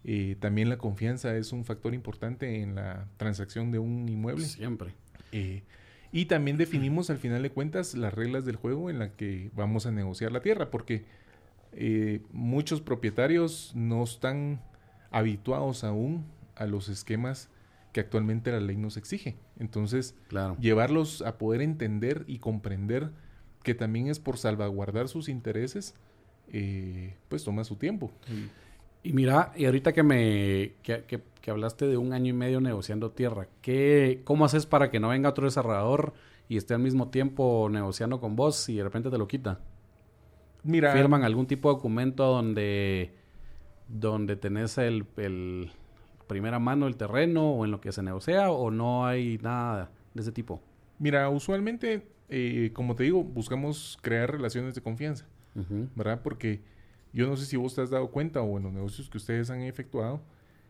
eh, 0.03 0.35
también 0.39 0.69
la 0.69 0.77
confianza 0.77 1.35
es 1.35 1.51
un 1.51 1.65
factor 1.65 1.93
importante 1.93 2.61
en 2.61 2.75
la 2.75 3.07
transacción 3.17 3.71
de 3.71 3.79
un 3.79 4.07
inmueble. 4.07 4.45
Siempre. 4.45 4.93
Eh, 5.31 5.63
y 6.11 6.25
también 6.25 6.57
definimos 6.57 7.09
al 7.09 7.17
final 7.17 7.41
de 7.41 7.49
cuentas 7.49 7.95
las 7.95 8.13
reglas 8.13 8.45
del 8.45 8.55
juego 8.55 8.89
en 8.89 8.99
la 8.99 9.13
que 9.13 9.49
vamos 9.53 9.85
a 9.85 9.91
negociar 9.91 10.31
la 10.31 10.41
tierra, 10.41 10.69
porque 10.69 11.03
eh, 11.73 12.21
muchos 12.31 12.81
propietarios 12.81 13.73
no 13.75 14.03
están 14.03 14.61
habituados 15.11 15.83
aún 15.83 16.25
a 16.55 16.67
los 16.67 16.87
esquemas 16.87 17.49
que 17.95 18.01
actualmente 18.01 18.51
la 18.51 18.59
ley 18.59 18.75
nos 18.75 18.97
exige. 18.97 19.37
Entonces, 19.57 20.15
llevarlos 20.59 21.21
a 21.21 21.37
poder 21.37 21.61
entender 21.61 22.25
y 22.27 22.39
comprender 22.39 23.11
que 23.63 23.73
también 23.73 24.07
es 24.07 24.19
por 24.19 24.37
salvaguardar 24.37 25.07
sus 25.07 25.29
intereses, 25.29 25.95
eh, 26.51 27.15
pues 27.29 27.45
toma 27.45 27.63
su 27.63 27.77
tiempo. 27.77 28.11
Y, 29.01 29.13
mira, 29.13 29.53
y 29.55 29.63
ahorita 29.63 29.93
que 29.93 30.03
me 30.03 30.73
que, 30.83 31.23
hablaste 31.47 31.87
de 31.87 31.95
un 31.95 32.11
año 32.11 32.31
y 32.31 32.33
medio 32.33 32.59
negociando 32.59 33.11
tierra, 33.11 33.47
¿qué, 33.61 34.19
¿cómo 34.25 34.43
haces 34.43 34.65
para 34.65 34.91
que 34.91 34.99
no 34.99 35.07
venga 35.07 35.29
otro 35.29 35.45
desarrollador 35.45 36.11
y 36.49 36.57
esté 36.57 36.73
al 36.73 36.81
mismo 36.81 37.07
tiempo 37.07 37.69
negociando 37.71 38.19
con 38.19 38.35
vos 38.35 38.67
y 38.67 38.75
de 38.75 38.83
repente 38.83 39.09
te 39.09 39.17
lo 39.17 39.29
quita? 39.29 39.61
Mira, 40.63 40.91
¿Firman 40.91 41.23
algún 41.23 41.47
tipo 41.47 41.69
de 41.69 41.75
documento 41.75 42.25
donde, 42.25 43.13
donde 43.87 44.35
tenés 44.35 44.77
el 44.77 45.05
primera 46.27 46.59
mano 46.59 46.87
el 46.87 46.97
terreno 46.97 47.51
o 47.51 47.65
en 47.65 47.71
lo 47.71 47.81
que 47.81 47.91
se 47.91 48.03
negocia 48.03 48.51
o 48.51 48.71
no 48.71 49.05
hay 49.05 49.37
nada 49.39 49.91
de 50.13 50.21
ese 50.21 50.31
tipo? 50.31 50.61
Mira, 50.99 51.29
usualmente, 51.29 52.07
eh, 52.29 52.71
como 52.73 52.95
te 52.95 53.03
digo, 53.03 53.23
buscamos 53.23 53.97
crear 54.01 54.31
relaciones 54.31 54.75
de 54.75 54.81
confianza, 54.81 55.25
¿verdad? 55.95 56.21
Porque 56.23 56.61
yo 57.13 57.27
no 57.27 57.37
sé 57.37 57.45
si 57.45 57.57
vos 57.57 57.75
te 57.75 57.81
has 57.81 57.89
dado 57.89 58.11
cuenta 58.11 58.41
o 58.41 58.57
en 58.57 58.63
los 58.63 58.73
negocios 58.73 59.09
que 59.09 59.17
ustedes 59.17 59.49
han 59.49 59.61
efectuado, 59.61 60.21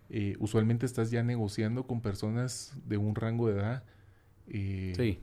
eh, 0.10 0.36
usualmente 0.40 0.86
estás 0.86 1.10
ya 1.10 1.24
negociando 1.24 1.88
con 1.88 2.02
personas 2.02 2.78
de 2.86 2.98
un 2.98 3.16
rango 3.16 3.48
de 3.48 3.60
edad, 3.60 3.84
eh, 4.48 4.94
sí. 4.96 5.20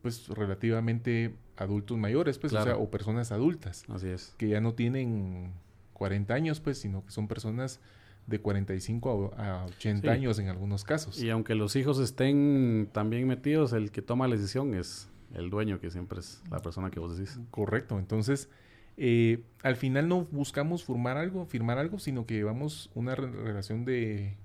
pues 0.00 0.28
relativamente 0.28 1.34
adultos 1.56 1.98
mayores, 1.98 2.38
pues, 2.38 2.52
o 2.54 2.62
sea, 2.62 2.76
o 2.76 2.90
personas 2.90 3.32
adultas. 3.32 3.84
Así 3.88 4.08
es. 4.08 4.34
Que 4.38 4.48
ya 4.48 4.60
no 4.60 4.74
tienen 4.74 5.52
40 5.92 6.32
años, 6.32 6.60
pues, 6.60 6.78
sino 6.78 7.04
que 7.04 7.10
son 7.10 7.28
personas 7.28 7.80
de 8.26 8.40
45 8.40 9.34
a, 9.36 9.66
80 9.66 10.10
años 10.10 10.38
en 10.38 10.48
algunos 10.48 10.84
casos. 10.84 11.22
Y 11.22 11.30
aunque 11.30 11.54
los 11.54 11.76
hijos 11.76 11.98
estén 11.98 12.88
también 12.92 13.26
metidos, 13.26 13.72
el 13.72 13.90
que 13.90 14.02
toma 14.02 14.28
la 14.28 14.36
decisión 14.36 14.74
es 14.74 15.08
el 15.34 15.50
dueño, 15.50 15.80
que 15.80 15.90
siempre 15.90 16.20
es 16.20 16.42
la 16.50 16.60
persona 16.60 16.90
que 16.90 17.00
vos 17.00 17.16
decís. 17.16 17.40
Correcto. 17.50 17.98
Entonces, 17.98 18.48
eh, 18.96 19.44
al 19.62 19.76
final 19.76 20.08
no 20.08 20.26
buscamos 20.30 20.84
firmar 20.84 21.16
algo, 21.16 21.46
firmar 21.46 21.78
algo, 21.78 21.98
sino 21.98 22.26
que 22.26 22.34
llevamos 22.34 22.90
una 22.94 23.14
relación 23.14 23.84
de 23.84 24.36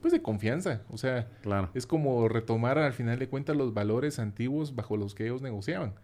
pues 0.00 0.12
de 0.12 0.22
confianza. 0.22 0.82
O 0.90 0.96
sea, 0.96 1.28
claro. 1.42 1.70
es 1.74 1.86
como 1.86 2.28
retomar 2.28 2.78
al 2.78 2.92
final 2.92 3.18
de 3.18 3.28
cuentas 3.28 3.56
los 3.56 3.74
valores 3.74 4.18
antiguos 4.20 4.76
bajo 4.76 4.96
los 4.96 5.14
que 5.14 5.24
ellos 5.24 5.42
negociaban 5.42 5.94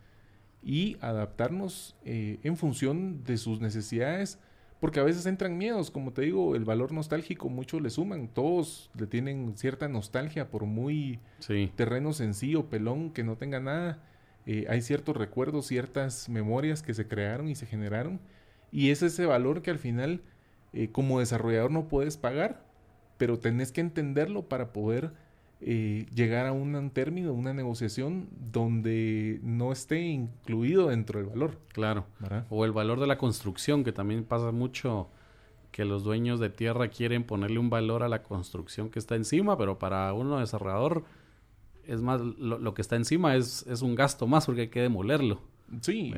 y 0.65 0.97
adaptarnos 1.01 1.95
eh, 2.05 2.39
en 2.43 2.57
función 2.57 3.23
de 3.25 3.37
sus 3.37 3.61
necesidades 3.61 4.39
porque 4.85 5.01
a 5.01 5.03
veces 5.03 5.25
entran 5.25 5.57
miedos, 5.57 5.91
como 5.91 6.13
te 6.13 6.21
digo, 6.21 6.55
el 6.55 6.67
valor 6.67 6.93
nostálgico 6.93 7.49
muchos 7.49 7.81
le 7.81 7.89
suman, 7.89 8.29
todos 8.29 8.91
le 8.95 9.07
tienen 9.07 9.57
cierta 9.57 9.89
nostalgia 9.89 10.51
por 10.51 10.67
muy 10.67 11.21
terreno 11.75 12.13
sencillo, 12.13 12.69
pelón, 12.69 13.11
que 13.11 13.25
no 13.25 13.39
tenga 13.39 13.61
nada. 13.61 14.03
Eh, 14.45 14.67
hay 14.69 14.83
ciertos 14.83 15.17
recuerdos, 15.17 15.69
ciertas 15.69 16.29
memorias 16.29 16.83
que 16.83 16.93
se 16.93 17.09
crearon 17.09 17.49
y 17.49 17.55
se 17.55 17.65
generaron. 17.65 18.21
Y 18.73 18.91
es 18.91 19.03
ese 19.03 19.25
valor 19.25 19.63
que 19.63 19.71
al 19.71 19.79
final, 19.79 20.21
eh, 20.75 20.91
como 20.93 21.19
desarrollador, 21.19 21.71
no 21.71 21.89
puedes 21.89 22.19
pagar, 22.19 22.63
pero 23.17 23.39
tenés 23.39 23.73
que 23.73 23.81
entenderlo 23.81 24.51
para 24.51 24.75
poder 24.75 25.13
eh, 25.67 26.05
llegar 26.15 26.47
a 26.47 26.53
un, 26.53 26.91
término, 26.91 27.33
una 27.33 27.55
negociación 27.55 28.29
donde 28.53 29.41
no 29.43 29.73
esté 29.73 30.03
incluido 30.03 30.89
dentro 30.89 31.21
del 31.21 31.31
valor. 31.31 31.59
Claro. 31.73 32.05
O 32.51 32.67
el 32.67 32.73
valor 32.73 33.01
de 33.01 33.07
la 33.07 33.17
construcción, 33.17 33.83
que 33.83 33.91
también 33.91 34.25
pasa 34.25 34.53
mucho 34.53 35.09
que 35.73 35.87
los 35.87 36.05
dueños 36.05 36.39
de 36.39 36.51
tierra 36.51 36.89
quieren 36.89 37.25
ponerle 37.25 37.59
un 37.59 37.71
valor 37.71 38.03
a 38.03 38.09
la 38.09 38.23
construcción 38.23 38.91
que 38.91 38.99
está 38.99 39.17
encima, 39.17 39.57
pero 39.57 39.79
para 39.79 40.13
uno 40.13 40.39
desarrollador 40.39 41.05
es 41.87 42.03
más, 42.03 42.21
lo, 42.21 42.75
que 42.75 42.83
está 42.83 42.97
encima 42.97 43.35
es, 43.35 43.67
es, 43.67 43.81
un 43.81 43.95
gasto 43.95 44.27
más 44.27 44.45
porque 44.45 44.61
hay 44.63 44.69
que 44.69 44.83
demolerlo. 44.83 45.41
Sí. 45.81 46.13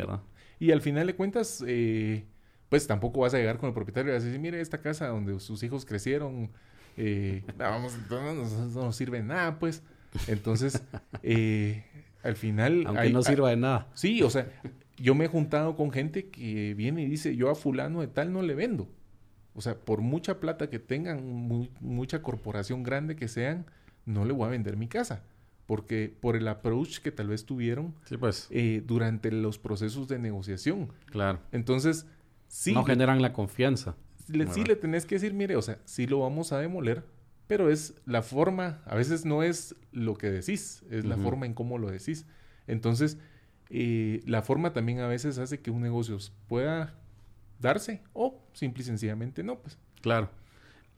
Y 0.59 0.73
al 0.73 0.81
final 0.81 1.07
de 1.07 1.15
cuentas, 1.15 1.63
eh, 1.69 2.25
pues 2.69 2.89
tampoco 2.89 3.21
vas 3.21 3.33
a 3.35 3.39
llegar 3.39 3.59
con 3.59 3.69
el 3.69 3.75
propietario 3.75 4.11
y 4.11 4.15
vas 4.15 4.25
a 4.25 4.27
decir, 4.27 4.41
mire, 4.41 4.61
esta 4.61 4.81
casa 4.81 5.07
donde 5.07 5.39
sus 5.39 5.63
hijos 5.63 5.85
crecieron, 5.85 6.51
eh, 6.97 7.43
vamos, 7.59 7.97
no, 8.11 8.35
nos 8.35 8.97
sirve 8.97 9.19
de 9.19 9.25
nada, 9.25 9.59
pues. 9.59 9.83
Entonces, 10.29 10.83
eh, 11.23 11.85
al 12.23 12.37
final... 12.37 12.85
Aunque 12.87 13.11
no 13.11 13.23
sirva 13.23 13.51
de 13.51 13.57
nada. 13.57 13.89
Sí, 13.95 14.23
o 14.23 14.31
sea, 14.31 14.49
yo 14.97 15.15
me 15.15 15.27
he 15.27 15.29
juntado 15.29 15.77
con 15.77 15.91
gente 15.91 16.31
que 16.31 16.75
viene 16.75 17.03
y 17.03 17.07
dice, 17.07 17.37
yo 17.37 17.51
a 17.51 17.55
fulano 17.55 18.01
de 18.01 18.09
tal 18.09 18.33
no 18.33 18.43
le 18.43 18.55
vendo. 18.55 18.89
O 19.55 19.61
sea, 19.61 19.79
por 19.79 20.01
mucha 20.01 20.41
plata 20.41 20.69
que 20.69 20.79
tengan, 20.79 21.23
mucha 21.81 22.23
corporación 22.23 22.83
grande 22.83 23.17
que 23.17 23.29
sean, 23.29 23.67
no 24.05 24.25
le 24.25 24.33
voy 24.33 24.47
a 24.47 24.51
vender 24.51 24.77
mi 24.77 24.89
casa. 24.89 25.23
Porque 25.67 26.15
por 26.21 26.37
el 26.37 26.47
approach 26.47 26.99
que 26.99 27.11
tal 27.11 27.29
vez 27.29 27.45
tuvieron 27.45 27.95
pues. 28.21 28.47
eh, 28.51 28.83
durante 28.87 29.33
los 29.33 29.59
procesos 29.59 30.07
de 30.09 30.19
negociación. 30.19 30.93
Claro. 31.07 31.41
Entonces, 31.53 32.07
sí. 32.47 32.73
No 32.73 32.85
generan 32.85 33.21
la 33.21 33.33
confianza 33.33 33.97
le, 34.29 34.47
sí 34.49 34.65
le 34.65 34.77
tenés 34.77 35.07
que 35.07 35.17
decir, 35.17 35.35
mire, 35.35 35.57
o 35.57 35.63
sea, 35.63 35.79
sí 35.85 36.07
lo 36.07 36.21
vamos 36.21 36.53
a 36.53 36.59
demoler, 36.59 37.05
pero 37.47 37.71
es 37.71 37.95
la 38.07 38.23
forma, 38.23 38.83
a 38.87 38.95
veces 38.95 39.25
no 39.25 39.43
es 39.43 39.77
lo 39.93 40.15
que 40.15 40.31
decís, 40.31 40.85
es 40.91 41.05
la 41.05 41.17
forma 41.17 41.47
en 41.47 41.55
cómo 41.55 41.79
lo 41.79 41.91
decís. 41.91 42.27
Entonces, 42.67 43.19
eh, 43.71 44.23
la 44.27 44.43
forma 44.43 44.73
también 44.73 45.01
a 45.01 45.07
veces 45.07 45.39
hace 45.39 45.61
que 45.61 45.71
un 45.71 45.83
negocio 45.83 46.19
pueda 46.49 46.95
darse 47.61 48.03
o 48.13 48.41
simple 48.53 48.83
y 48.83 48.87
sencillamente 48.87 49.43
no, 49.43 49.59
pues. 49.59 49.79
Claro. 50.01 50.31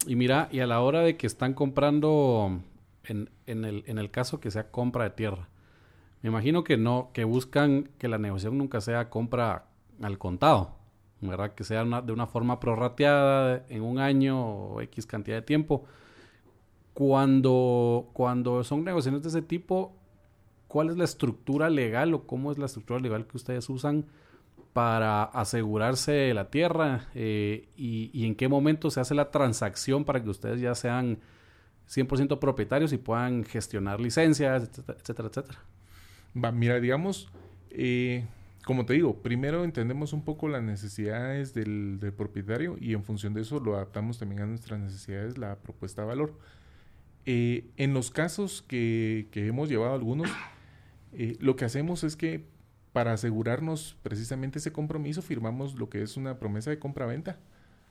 Y 0.06 0.16
mira, 0.16 0.48
y 0.52 0.60
a 0.60 0.66
la 0.66 0.80
hora 0.80 1.00
de 1.00 1.16
que 1.16 1.26
están 1.26 1.54
comprando, 1.54 2.62
en, 3.04 3.30
en, 3.46 3.64
el, 3.64 3.84
en 3.86 3.98
el 3.98 4.10
caso 4.10 4.40
que 4.40 4.50
sea 4.50 4.70
compra 4.70 5.04
de 5.04 5.10
tierra, 5.10 5.48
me 6.22 6.30
imagino 6.30 6.64
que 6.64 6.76
no, 6.76 7.10
que 7.12 7.24
buscan 7.24 7.90
que 7.98 8.08
la 8.08 8.18
negociación 8.18 8.58
nunca 8.58 8.80
sea 8.80 9.10
compra 9.10 9.66
al 10.00 10.18
contado. 10.18 10.77
¿Verdad? 11.20 11.54
Que 11.54 11.64
sea 11.64 11.84
de 11.84 12.12
una 12.12 12.26
forma 12.26 12.60
prorrateada 12.60 13.64
en 13.68 13.82
un 13.82 13.98
año 13.98 14.40
o 14.40 14.80
X 14.82 15.06
cantidad 15.06 15.36
de 15.36 15.42
tiempo. 15.42 15.84
Cuando, 16.94 18.10
cuando 18.12 18.64
son 18.64 18.84
negociaciones 18.84 19.22
de 19.22 19.28
ese 19.28 19.42
tipo, 19.42 19.96
¿cuál 20.66 20.90
es 20.90 20.96
la 20.96 21.04
estructura 21.04 21.70
legal 21.70 22.14
o 22.14 22.26
cómo 22.26 22.52
es 22.52 22.58
la 22.58 22.66
estructura 22.66 23.00
legal 23.00 23.26
que 23.26 23.36
ustedes 23.36 23.68
usan 23.70 24.06
para 24.72 25.24
asegurarse 25.24 26.32
la 26.34 26.50
tierra 26.50 27.08
eh, 27.14 27.68
y, 27.76 28.26
en 28.26 28.34
qué 28.36 28.48
momento 28.48 28.90
se 28.90 29.00
hace 29.00 29.14
la 29.14 29.30
transacción 29.30 30.04
para 30.04 30.22
que 30.22 30.30
ustedes 30.30 30.60
ya 30.60 30.74
sean 30.74 31.18
100% 31.88 32.38
propietarios 32.38 32.92
y 32.92 32.98
puedan 32.98 33.44
gestionar 33.44 34.00
licencias, 34.00 34.64
etcétera, 34.64 35.28
etcétera? 35.28 35.58
Va, 36.36 36.52
mira, 36.52 36.78
digamos, 36.78 37.28
eh, 37.70 38.26
como 38.68 38.84
te 38.84 38.92
digo, 38.92 39.22
primero 39.22 39.64
entendemos 39.64 40.12
un 40.12 40.22
poco 40.22 40.46
las 40.46 40.62
necesidades 40.62 41.54
del, 41.54 42.12
propietario 42.14 42.76
y 42.78 42.92
en 42.92 43.02
función 43.02 43.32
de 43.32 43.40
eso 43.40 43.60
lo 43.60 43.76
adaptamos 43.76 44.18
también 44.18 44.42
a 44.42 44.46
nuestras 44.46 44.78
necesidades, 44.78 45.38
la 45.38 45.56
propuesta 45.56 46.02
de 46.02 46.08
valor. 46.08 46.38
Eh, 47.24 47.64
en 47.78 47.94
los 47.94 48.10
casos 48.10 48.60
que, 48.60 49.26
hemos 49.32 49.70
llevado 49.70 49.94
algunos, 49.94 50.28
eh, 51.14 51.38
lo 51.40 51.56
que 51.56 51.64
hacemos 51.64 52.04
es 52.04 52.14
que 52.14 52.44
para 52.92 53.14
asegurarnos 53.14 53.96
precisamente 54.02 54.58
ese 54.58 54.70
compromiso 54.70 55.22
firmamos 55.22 55.76
lo 55.76 55.88
que 55.88 56.02
es 56.02 56.18
una 56.18 56.38
promesa 56.38 56.68
de 56.68 56.78
compra-venta, 56.78 57.38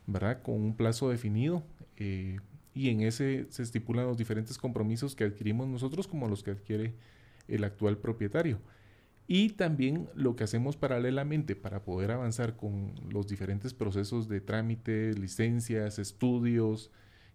¿verdad? 0.06 0.44
Con 0.44 0.62
un 0.62 0.76
plazo 0.76 1.10
definido 1.10 1.64
eh, 1.96 2.38
y 2.76 2.90
en 2.90 3.02
ese 3.02 3.48
se 3.50 3.64
estipulan 3.64 4.06
los 4.06 4.18
diferentes 4.20 4.60
compromisos 4.60 5.16
que 5.16 5.24
adquirimos 5.24 5.68
nosotros 5.68 6.08
como 6.08 6.28
los 6.28 6.44
que 6.44 6.52
adquiere 6.52 6.94
el 7.48 7.64
actual 7.64 7.98
propietario. 7.98 8.60
Y 9.28 9.50
también 9.50 10.08
lo 10.16 10.38
que 10.38 10.46
hacemos 10.46 10.78
paralelamente 10.78 11.56
para 11.58 11.84
poder 11.84 12.12
avanzar 12.12 12.56
con 12.56 12.94
los 13.10 13.28
diferentes 13.28 13.74
procesos 13.74 14.30
de 14.30 14.40
trámite, 14.40 15.14
licencias, 15.14 16.00
estudios, 16.00 16.92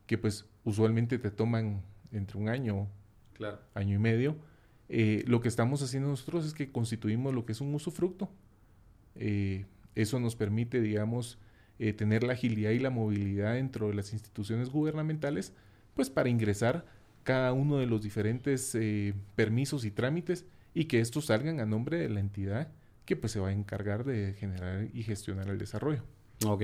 que 0.07 0.17
pues 0.17 0.47
usualmente 0.65 1.19
te 1.19 1.31
toman 1.31 1.83
entre 2.11 2.39
un 2.39 2.49
año, 2.49 2.89
claro. 3.35 3.59
año 3.75 3.97
y 3.97 3.99
medio, 3.99 4.37
eh, 4.89 5.23
lo 5.27 5.41
que 5.41 5.49
estamos 5.49 5.83
haciendo 5.83 6.09
nosotros 6.09 6.47
es 6.47 6.55
que 6.55 6.71
constituimos 6.71 7.35
lo 7.35 7.45
que 7.45 7.53
es 7.53 7.61
un 7.61 7.75
usufructo. 7.75 8.31
Eh, 9.15 9.67
eso 9.95 10.19
nos 10.19 10.35
permite, 10.35 10.81
digamos, 10.81 11.39
eh, 11.79 11.93
tener 11.93 12.25
la 12.25 12.33
agilidad 12.33 12.71
y 12.71 12.79
la 12.79 12.91
movilidad 12.91 13.55
dentro 13.55 13.89
de 13.89 13.95
las 13.95 14.15
instituciones 14.15 14.71
gubernamentales, 14.71 15.53
pues 15.95 16.09
para 16.09 16.31
ingresar 16.31 16.87
cada 17.23 17.53
uno 17.53 17.77
de 17.77 17.87
los 17.87 18.03
diferentes 18.03 18.77
permisos 19.37 19.85
y 19.85 19.91
trámites 19.91 20.45
y 20.75 20.87
que 20.87 21.01
estos 21.01 21.27
salgan 21.27 21.61
a 21.61 21.67
nombre 21.67 21.99
de 21.99 22.09
la 22.09 22.21
entidad 22.21 22.69
que 23.05 23.17
pues 23.17 23.33
se 23.33 23.41
va 23.41 23.49
a 23.49 23.53
encargar 23.53 24.05
de 24.05 24.35
generar 24.35 24.89
y 24.93 25.03
gestionar 25.03 25.49
el 25.49 25.59
desarrollo. 25.59 26.03
Ok. 26.47 26.63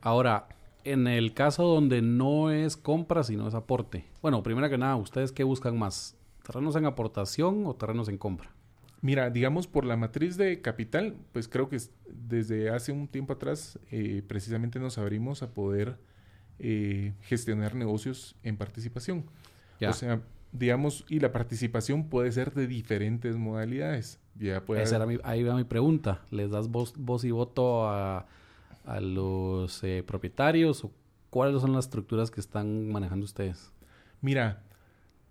Ahora, 0.00 0.48
en 0.84 1.06
el 1.06 1.34
caso 1.34 1.64
donde 1.64 2.02
no 2.02 2.50
es 2.50 2.76
compra, 2.76 3.22
sino 3.22 3.46
es 3.46 3.54
aporte. 3.54 4.04
Bueno, 4.20 4.42
primero 4.42 4.68
que 4.68 4.78
nada, 4.78 4.96
¿ustedes 4.96 5.32
qué 5.32 5.44
buscan 5.44 5.78
más? 5.78 6.16
¿Terrenos 6.44 6.74
en 6.76 6.86
aportación 6.86 7.66
o 7.66 7.74
terrenos 7.74 8.08
en 8.08 8.18
compra? 8.18 8.50
Mira, 9.00 9.30
digamos 9.30 9.66
por 9.66 9.84
la 9.84 9.96
matriz 9.96 10.36
de 10.36 10.60
capital, 10.60 11.16
pues 11.32 11.48
creo 11.48 11.68
que 11.68 11.78
desde 12.08 12.70
hace 12.70 12.92
un 12.92 13.08
tiempo 13.08 13.32
atrás 13.32 13.78
eh, 13.90 14.22
precisamente 14.26 14.78
nos 14.78 14.98
abrimos 14.98 15.42
a 15.42 15.50
poder 15.52 15.98
eh, 16.58 17.12
gestionar 17.22 17.74
negocios 17.74 18.36
en 18.42 18.56
participación. 18.56 19.26
O 19.88 19.92
sea, 19.92 20.20
digamos, 20.52 21.04
y 21.08 21.20
la 21.20 21.32
participación 21.32 22.08
puede 22.08 22.30
ser 22.32 22.52
de 22.54 22.66
diferentes 22.66 23.36
modalidades. 23.36 24.18
Ya 24.38 24.64
puede 24.64 24.84
ahí 25.24 25.42
va 25.42 25.56
mi 25.56 25.64
pregunta. 25.64 26.22
¿Les 26.30 26.50
das 26.50 26.68
voz, 26.68 26.94
voz 26.96 27.24
y 27.24 27.30
voto 27.30 27.88
a, 27.88 28.26
los 29.00 29.82
eh, 29.84 30.02
propietarios 30.06 30.84
o 30.84 30.92
cuáles 31.30 31.60
son 31.60 31.72
las 31.72 31.86
estructuras 31.86 32.30
que 32.30 32.40
están 32.40 32.90
manejando 32.90 33.24
ustedes? 33.24 33.72
Mira, 34.20 34.62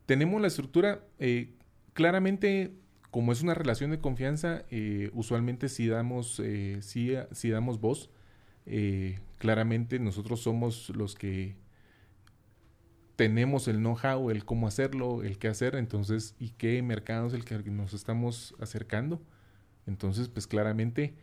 tenemos 0.06 0.42
la 0.42 0.48
estructura 0.48 1.04
claramente 1.94 2.74
como 3.12 3.34
es 3.34 3.42
una 3.42 3.54
relación 3.54 3.92
de 3.92 4.00
confianza, 4.00 4.64
eh, 4.72 5.12
usualmente 5.14 5.68
si 5.68 5.88
damos, 5.88 6.40
eh, 6.44 6.78
si, 6.82 7.14
si, 7.32 7.50
damos 7.50 7.80
voz, 7.80 8.10
eh, 8.66 9.20
claramente 9.38 10.00
nosotros 10.00 10.40
somos 10.40 10.90
los 10.96 11.14
que 11.16 11.56
tenemos 13.16 13.68
el 13.68 13.78
know-how, 13.78 14.30
el 14.30 14.46
cómo 14.46 14.68
hacerlo, 14.68 15.24
el 15.24 15.38
qué 15.38 15.48
hacer, 15.48 15.76
entonces, 15.76 16.36
y 16.40 16.50
qué 16.50 16.82
mercado 16.82 17.28
es 17.28 17.34
el 17.34 17.46
que 17.46 17.58
nos 17.70 17.94
estamos 17.94 18.56
acercando. 18.60 19.22
Entonces, 19.88 20.28
pues 20.28 20.48
claramente 20.48 21.14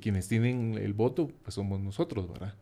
quienes 0.00 0.28
tienen 0.28 0.78
el 0.78 0.94
voto, 0.94 1.30
pues 1.42 1.54
somos 1.54 1.80
nosotros, 1.80 2.28
¿verdad? 2.28 2.54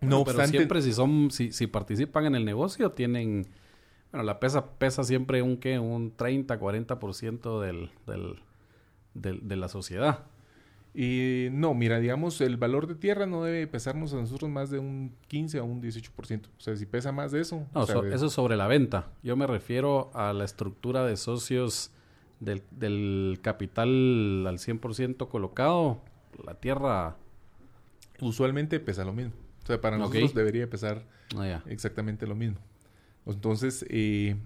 no 0.00 0.24
pero 0.24 0.46
siempre 0.46 0.82
si 0.82 0.92
son, 0.92 1.30
si, 1.30 1.52
si 1.52 1.66
participan 1.66 2.26
en 2.26 2.34
el 2.34 2.44
negocio, 2.44 2.92
tienen 2.92 3.46
bueno, 4.10 4.24
la 4.24 4.40
pesa 4.40 4.72
pesa 4.72 5.04
siempre 5.04 5.40
un 5.42 5.56
¿qué? 5.56 5.78
un 5.78 6.14
30, 6.14 6.60
40% 6.60 7.60
del, 7.60 7.90
del, 8.06 8.40
del, 9.14 9.48
de 9.48 9.56
la 9.56 9.68
sociedad. 9.68 10.26
Y 10.94 11.48
no, 11.52 11.72
mira, 11.72 12.00
digamos, 12.00 12.40
el 12.42 12.58
valor 12.58 12.86
de 12.86 12.94
tierra 12.94 13.24
no 13.24 13.44
debe 13.44 13.66
pesarnos 13.66 14.12
a 14.12 14.16
nosotros 14.16 14.50
más 14.50 14.70
de 14.70 14.78
un 14.78 15.14
15 15.28 15.58
a 15.58 15.62
un 15.62 15.80
18%. 15.80 16.46
O 16.46 16.60
sea, 16.60 16.76
si 16.76 16.84
pesa 16.84 17.12
más 17.12 17.32
de 17.32 17.40
eso. 17.40 17.66
No, 17.74 17.84
eso 17.84 18.26
es 18.26 18.32
sobre 18.32 18.56
la 18.56 18.66
venta. 18.66 19.08
Yo 19.22 19.34
me 19.36 19.46
refiero 19.46 20.10
a 20.14 20.32
la 20.34 20.44
estructura 20.44 21.06
de 21.06 21.16
socios 21.16 21.90
del, 22.40 22.62
del 22.70 23.38
capital 23.40 24.46
al 24.46 24.58
100% 24.58 25.28
colocado. 25.28 26.02
La 26.44 26.54
tierra. 26.54 27.16
Usualmente 28.20 28.78
pesa 28.78 29.04
lo 29.04 29.14
mismo. 29.14 29.32
O 29.62 29.66
sea, 29.66 29.80
para 29.80 29.96
nosotros 29.96 30.34
debería 30.34 30.68
pesar 30.68 31.04
ah, 31.36 31.62
exactamente 31.66 32.26
lo 32.26 32.34
mismo. 32.34 32.58
Entonces, 33.26 33.84
eh, 33.88 34.36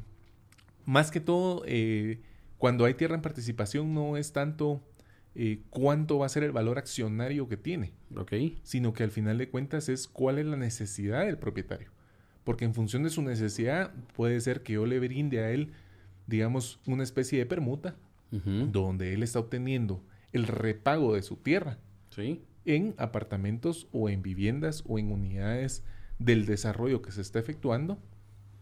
más 0.85 1.11
que 1.11 1.21
todo, 1.21 1.63
eh, 1.67 2.21
cuando 2.59 2.85
hay 2.85 2.95
tierra 2.95 3.15
en 3.15 3.23
participación 3.23 3.95
no 3.95 4.17
es 4.17 4.33
tanto 4.33 4.83
eh, 5.39 5.61
cuánto 5.69 6.19
va 6.19 6.27
a 6.27 6.31
ser 6.31 6.45
el 6.45 6.53
valor 6.53 6.79
accionario 6.79 7.47
que 7.47 7.59
tiene, 7.59 7.93
sino 8.63 8.95
que 8.95 9.03
al 9.03 9.11
final 9.11 9.37
de 9.37 9.51
cuentas 9.51 9.91
es 9.91 10.09
cuál 10.09 10.39
es 10.39 10.47
la 10.47 10.57
necesidad 10.57 11.27
del 11.27 11.37
propietario. 11.37 11.91
Porque 12.43 12.65
en 12.65 12.73
función 12.73 13.03
de 13.03 13.11
su 13.11 13.21
necesidad 13.21 13.93
puede 14.15 14.41
ser 14.41 14.63
que 14.63 14.73
yo 14.75 14.87
le 14.87 14.99
brinde 14.99 15.41
a 15.41 15.51
él, 15.51 15.73
digamos, 16.27 16.81
una 16.87 17.03
especie 17.03 17.39
de 17.39 17.45
permuta, 17.47 17.97
donde 18.31 19.15
él 19.15 19.23
está 19.23 19.39
obteniendo 19.39 20.03
el 20.33 20.47
repago 20.47 21.15
de 21.15 21.23
su 21.23 21.37
tierra 21.37 21.79
en 22.65 22.95
apartamentos 22.97 23.89
o 23.93 24.09
en 24.09 24.23
viviendas 24.23 24.85
o 24.87 24.99
en 24.99 25.13
unidades 25.13 25.85
del 26.19 26.47
desarrollo 26.47 27.03
que 27.03 27.13
se 27.13 27.21
está 27.21 27.39
efectuando 27.39 27.99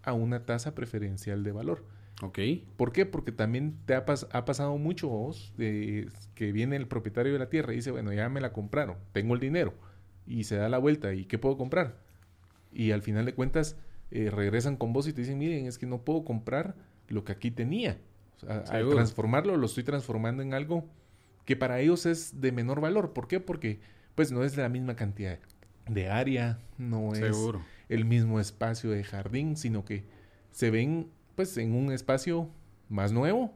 a 0.02 0.12
una 0.12 0.44
tasa 0.44 0.74
preferencial 0.74 1.44
de 1.44 1.52
valor. 1.52 1.84
Ok. 2.22 2.38
¿Por 2.76 2.92
qué? 2.92 3.06
Porque 3.06 3.32
también 3.32 3.76
te 3.86 3.94
ha, 3.94 4.04
ha 4.32 4.44
pasado 4.44 4.78
mucho 4.78 5.08
vos 5.08 5.52
de 5.56 6.08
que 6.34 6.52
viene 6.52 6.76
el 6.76 6.86
propietario 6.86 7.32
de 7.32 7.38
la 7.38 7.48
tierra 7.48 7.72
y 7.72 7.76
dice, 7.76 7.90
bueno, 7.90 8.12
ya 8.12 8.28
me 8.28 8.40
la 8.40 8.52
compraron, 8.52 8.96
tengo 9.12 9.34
el 9.34 9.40
dinero 9.40 9.74
y 10.26 10.44
se 10.44 10.56
da 10.56 10.68
la 10.68 10.78
vuelta 10.78 11.12
y 11.14 11.24
¿qué 11.24 11.38
puedo 11.38 11.56
comprar? 11.56 11.98
Y 12.72 12.92
al 12.92 13.02
final 13.02 13.24
de 13.24 13.34
cuentas 13.34 13.76
eh, 14.10 14.30
regresan 14.30 14.76
con 14.76 14.92
vos 14.92 15.06
y 15.08 15.12
te 15.12 15.22
dicen, 15.22 15.38
miren, 15.38 15.66
es 15.66 15.78
que 15.78 15.86
no 15.86 16.02
puedo 16.02 16.24
comprar 16.24 16.74
lo 17.08 17.24
que 17.24 17.32
aquí 17.32 17.50
tenía. 17.50 17.98
al 18.46 18.90
transformarlo, 18.90 19.56
lo 19.56 19.66
estoy 19.66 19.84
transformando 19.84 20.42
en 20.42 20.54
algo 20.54 20.88
que 21.44 21.56
para 21.56 21.80
ellos 21.80 22.06
es 22.06 22.40
de 22.40 22.52
menor 22.52 22.80
valor. 22.80 23.12
¿Por 23.12 23.28
qué? 23.28 23.40
Porque 23.40 23.80
pues 24.14 24.32
no 24.32 24.44
es 24.44 24.56
de 24.56 24.62
la 24.62 24.68
misma 24.68 24.96
cantidad 24.96 25.38
de 25.88 26.08
área, 26.08 26.58
no 26.78 27.14
es 27.14 27.36
el 27.88 28.04
mismo 28.04 28.40
espacio 28.40 28.90
de 28.90 29.04
jardín, 29.04 29.56
sino 29.56 29.84
que 29.84 30.04
se 30.50 30.70
ven 30.70 31.10
pues 31.34 31.56
en 31.56 31.74
un 31.74 31.92
espacio 31.92 32.48
más 32.88 33.12
nuevo, 33.12 33.52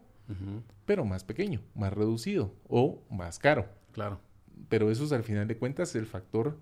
pero 0.85 1.05
más 1.05 1.25
pequeño, 1.25 1.61
más 1.75 1.93
reducido 1.93 2.53
o 2.69 3.03
más 3.11 3.38
caro. 3.38 3.67
Claro. 3.93 4.21
Pero 4.69 4.91
eso 4.91 5.05
es 5.05 5.12
al 5.12 5.23
final 5.23 5.49
de 5.49 5.57
cuentas 5.57 5.95
el 5.95 6.07
factor 6.07 6.59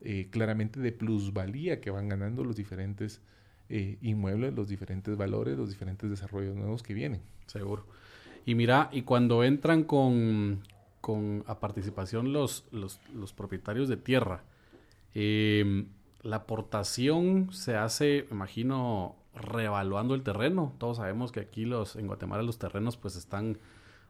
eh, 0.00 0.28
claramente 0.30 0.78
de 0.78 0.92
plusvalía 0.92 1.80
que 1.80 1.90
van 1.90 2.08
ganando 2.08 2.44
los 2.44 2.56
diferentes 2.56 3.20
eh, 3.68 3.98
inmuebles, 4.00 4.54
los 4.54 4.68
diferentes 4.68 5.16
valores, 5.16 5.56
los 5.58 5.68
diferentes 5.68 6.08
desarrollos 6.08 6.54
nuevos 6.54 6.82
que 6.82 6.94
vienen. 6.94 7.20
Seguro. 7.46 7.86
Y 8.46 8.54
mira, 8.54 8.88
y 8.92 9.02
cuando 9.02 9.44
entran 9.44 9.84
con, 9.84 10.62
con 11.00 11.44
a 11.46 11.58
participación 11.60 12.32
los, 12.32 12.66
los, 12.70 13.00
los 13.14 13.32
propietarios 13.32 13.88
de 13.88 13.96
tierra, 13.96 14.42
eh, 15.14 15.84
la 16.22 16.36
aportación 16.36 17.52
se 17.52 17.76
hace, 17.76 18.26
me 18.30 18.36
imagino, 18.36 19.16
reevaluando 19.40 20.14
el 20.14 20.22
terreno. 20.22 20.74
Todos 20.78 20.98
sabemos 20.98 21.32
que 21.32 21.40
aquí 21.40 21.64
los, 21.64 21.96
en 21.96 22.06
Guatemala 22.06 22.42
los 22.42 22.58
terrenos 22.58 22.96
pues 22.96 23.16
están 23.16 23.58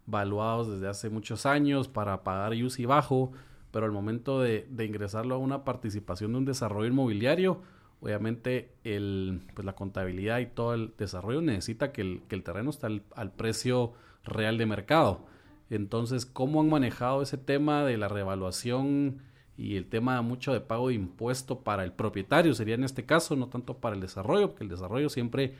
valuados 0.06 0.70
desde 0.70 0.88
hace 0.88 1.10
muchos 1.10 1.46
años 1.46 1.88
para 1.88 2.24
pagar 2.24 2.52
UCI 2.52 2.86
bajo, 2.86 3.32
pero 3.70 3.86
al 3.86 3.92
momento 3.92 4.40
de, 4.40 4.66
ingresarlo 4.78 5.34
a 5.34 5.38
una 5.38 5.64
participación 5.64 6.32
de 6.32 6.38
un 6.38 6.44
desarrollo 6.46 6.88
inmobiliario, 6.88 7.60
obviamente 8.00 8.72
el, 8.84 9.42
pues 9.54 9.66
la 9.66 9.74
contabilidad 9.74 10.38
y 10.38 10.46
todo 10.46 10.74
el 10.74 10.94
desarrollo 10.96 11.42
necesita 11.42 11.92
que 11.92 12.00
el, 12.00 12.22
que 12.28 12.36
el 12.36 12.42
terreno 12.42 12.70
esté 12.70 12.86
al, 12.86 13.02
al, 13.14 13.32
precio 13.32 13.92
real 14.24 14.56
de 14.56 14.66
mercado. 14.66 15.26
Entonces, 15.68 16.24
¿cómo 16.24 16.62
han 16.62 16.70
manejado 16.70 17.20
ese 17.20 17.36
tema 17.36 17.84
de 17.84 17.98
la 17.98 18.08
reevaluación 18.08 19.20
y 19.58 19.76
el 19.76 19.86
tema 19.86 20.22
mucho 20.22 20.52
de 20.52 20.60
pago 20.60 20.88
de 20.88 20.94
impuesto 20.94 21.60
para 21.60 21.82
el 21.82 21.92
propietario 21.92 22.54
sería 22.54 22.76
en 22.76 22.84
este 22.84 23.04
caso, 23.04 23.34
no 23.34 23.48
tanto 23.48 23.78
para 23.78 23.96
el 23.96 24.00
desarrollo, 24.00 24.50
porque 24.50 24.62
el 24.62 24.70
desarrollo 24.70 25.10
siempre 25.10 25.54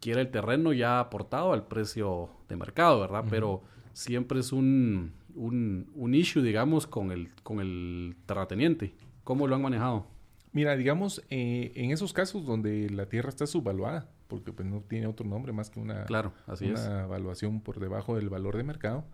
quiere 0.00 0.20
el 0.20 0.30
terreno 0.32 0.72
ya 0.72 0.98
aportado 0.98 1.52
al 1.52 1.68
precio 1.68 2.28
de 2.48 2.56
mercado, 2.56 3.00
¿verdad? 3.00 3.24
Pero 3.30 3.62
siempre 3.92 4.40
es 4.40 4.52
un, 4.52 5.12
un, 5.36 5.88
un, 5.94 6.14
issue, 6.14 6.42
digamos, 6.42 6.88
con 6.88 7.12
el, 7.12 7.32
con 7.44 7.60
el 7.60 8.16
terrateniente. 8.26 8.94
¿Cómo 9.22 9.46
lo 9.46 9.54
han 9.54 9.62
manejado? 9.62 10.08
Mira, 10.52 10.76
digamos, 10.76 11.22
eh, 11.30 11.70
en 11.76 11.92
esos 11.92 12.12
casos 12.12 12.44
donde 12.46 12.90
la 12.90 13.06
tierra 13.06 13.28
está 13.28 13.46
subvaluada, 13.46 14.08
porque 14.26 14.52
pues 14.52 14.66
no 14.68 14.80
tiene 14.80 15.06
otro 15.06 15.24
nombre 15.24 15.52
más 15.52 15.70
que 15.70 15.78
una, 15.78 16.04
claro, 16.04 16.32
así 16.48 16.68
una 16.68 17.04
evaluación 17.04 17.60
por 17.60 17.78
debajo 17.78 18.16
del 18.16 18.28
valor 18.28 18.56
de 18.56 18.64
mercado, 18.64 19.04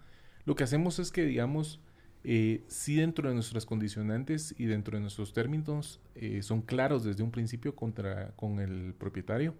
lo 0.47 0.55
que 0.55 0.65
hacemos 0.65 0.99
es 0.99 1.13
que, 1.13 1.27
digamos, 1.27 1.81
eh, 2.25 2.63
si 2.69 2.97
dentro 2.97 3.29
de 3.29 3.35
nuestras 3.35 3.67
condicionantes 3.67 4.55
y 4.57 4.67
dentro 4.67 4.97
de 4.97 5.01
nuestros 5.01 5.33
términos 5.33 6.01
eh, 6.15 6.43
son 6.43 6.63
claros 6.63 7.03
desde 7.03 7.23
un 7.23 7.33
principio 7.33 7.75
contra, 7.75 8.33
con 8.37 8.61
el 8.61 8.95
propietario 8.95 9.55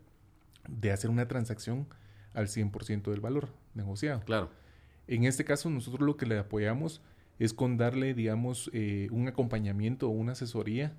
de 0.69 0.93
hacer 0.93 1.11
una 1.11 1.27
transacción 1.27 1.89
al 2.35 2.47
100% 2.47 3.11
del 3.11 3.21
valor 3.21 3.49
negociado. 3.75 4.21
Claro. 4.25 4.51
En 5.09 5.25
este 5.25 5.45
caso, 5.45 5.71
nosotros 5.71 6.07
lo 6.07 6.17
que 6.17 6.27
le 6.27 6.39
apoyamos 6.39 7.03
es 7.41 7.53
con 7.53 7.77
darle, 7.77 8.15
digamos, 8.15 8.71
eh, 8.73 9.09
un 9.11 9.27
acompañamiento 9.27 10.09
o 10.09 10.11
una 10.11 10.33
asesoría 10.33 10.95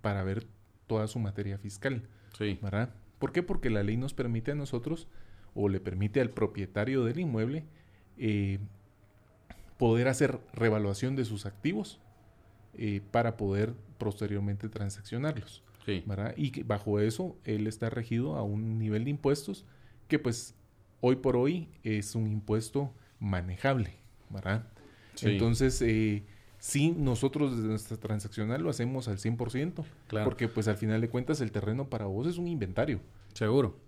para 0.00 0.22
ver 0.22 0.46
toda 0.86 1.06
su 1.06 1.18
materia 1.18 1.58
fiscal. 1.58 2.08
Sí. 2.38 2.58
¿Verdad? 2.62 2.94
¿Por 3.18 3.32
qué? 3.32 3.42
Porque 3.42 3.68
la 3.68 3.82
ley 3.82 3.98
nos 3.98 4.14
permite 4.14 4.52
a 4.52 4.54
nosotros 4.54 5.08
o 5.54 5.68
le 5.68 5.80
permite 5.80 6.22
al 6.22 6.30
propietario 6.30 7.04
del 7.04 7.18
inmueble 7.18 7.64
poder 9.78 10.08
hacer 10.08 10.40
revaluación 10.52 11.16
de 11.16 11.24
sus 11.24 11.46
activos 11.46 12.00
eh, 12.74 13.00
para 13.10 13.36
poder 13.36 13.74
posteriormente 13.98 14.68
transaccionarlos. 14.68 15.62
Y 16.36 16.62
bajo 16.62 16.98
eso 16.98 17.36
él 17.44 17.66
está 17.66 17.90
regido 17.90 18.36
a 18.36 18.42
un 18.42 18.78
nivel 18.78 19.04
de 19.04 19.10
impuestos 19.10 19.66
que 20.08 20.18
pues 20.18 20.54
hoy 21.00 21.16
por 21.16 21.36
hoy 21.36 21.68
es 21.82 22.14
un 22.14 22.26
impuesto 22.26 22.94
manejable. 23.20 23.98
¿verdad? 24.34 24.64
Entonces, 25.22 25.80
eh, 25.82 26.24
sí, 26.58 26.90
nosotros 26.90 27.56
desde 27.56 27.68
nuestra 27.68 27.96
transaccional 27.96 28.62
lo 28.62 28.70
hacemos 28.70 29.08
al 29.08 29.18
100%, 29.18 29.84
claro. 30.08 30.24
porque 30.24 30.48
pues 30.48 30.68
al 30.68 30.76
final 30.76 31.00
de 31.00 31.08
cuentas 31.08 31.40
el 31.40 31.52
terreno 31.52 31.88
para 31.88 32.06
vos 32.06 32.26
es 32.26 32.36
un 32.36 32.48
inventario. 32.48 33.00
Seguro. 33.32 33.78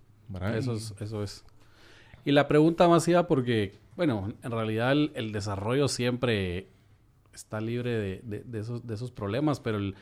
Eso 0.55 0.73
es, 0.73 0.93
eso 0.99 1.23
es. 1.23 1.43
Y 2.25 2.31
la 2.31 2.47
pregunta 2.47 2.87
más 2.87 3.07
iba 3.07 3.27
porque, 3.27 3.77
bueno, 3.97 4.31
en 4.43 4.51
realidad 4.51 4.91
el, 4.91 5.31
desarrollo 5.31 5.87
siempre 5.87 6.67
está 7.33 7.59
libre 7.59 8.21
de, 8.23 8.59
esos, 8.93 9.11
problemas, 9.11 9.59
pero 9.59 9.79
el, 9.79 9.95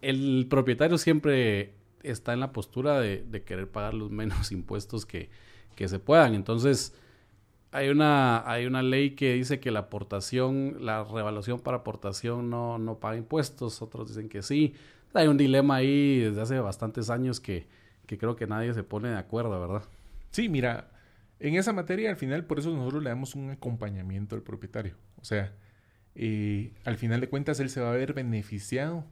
el 0.00 0.46
propietario 0.48 0.96
siempre 0.96 1.74
está 2.04 2.32
en 2.32 2.40
la 2.40 2.52
postura 2.52 3.00
de, 3.00 3.42
querer 3.44 3.68
pagar 3.68 3.94
los 3.94 4.10
menos 4.10 4.52
impuestos 4.52 5.06
que, 5.06 5.28
que, 5.74 5.88
se 5.88 5.98
puedan. 5.98 6.34
Entonces, 6.34 6.94
hay 7.72 7.88
una, 7.88 8.48
hay 8.48 8.66
una 8.66 8.82
ley 8.82 9.16
que 9.16 9.34
dice 9.34 9.58
que 9.58 9.72
la 9.72 9.80
aportación, 9.80 10.76
la 10.80 11.02
revaluación 11.02 11.58
para 11.58 11.78
aportación 11.78 12.48
no, 12.48 12.78
no 12.78 13.00
paga 13.00 13.16
impuestos, 13.16 13.82
otros 13.82 14.08
dicen 14.08 14.28
que 14.28 14.42
sí. 14.42 14.74
Hay 15.14 15.26
un 15.26 15.36
dilema 15.36 15.76
ahí 15.76 16.20
desde 16.20 16.40
hace 16.42 16.60
bastantes 16.60 17.10
años 17.10 17.40
que, 17.40 17.66
que 18.06 18.18
creo 18.18 18.36
que 18.36 18.46
nadie 18.46 18.72
se 18.72 18.84
pone 18.84 19.08
de 19.08 19.16
acuerdo, 19.16 19.60
¿verdad? 19.60 19.82
Sí, 20.30 20.48
mira, 20.48 20.90
en 21.40 21.54
esa 21.54 21.72
materia 21.72 22.10
al 22.10 22.16
final 22.16 22.44
por 22.44 22.58
eso 22.58 22.74
nosotros 22.74 23.02
le 23.02 23.10
damos 23.10 23.34
un 23.34 23.50
acompañamiento 23.50 24.34
al 24.34 24.42
propietario. 24.42 24.96
O 25.16 25.24
sea, 25.24 25.54
eh, 26.14 26.72
al 26.84 26.96
final 26.96 27.20
de 27.20 27.28
cuentas 27.28 27.60
él 27.60 27.70
se 27.70 27.80
va 27.80 27.92
a 27.92 27.96
ver 27.96 28.12
beneficiado 28.12 29.04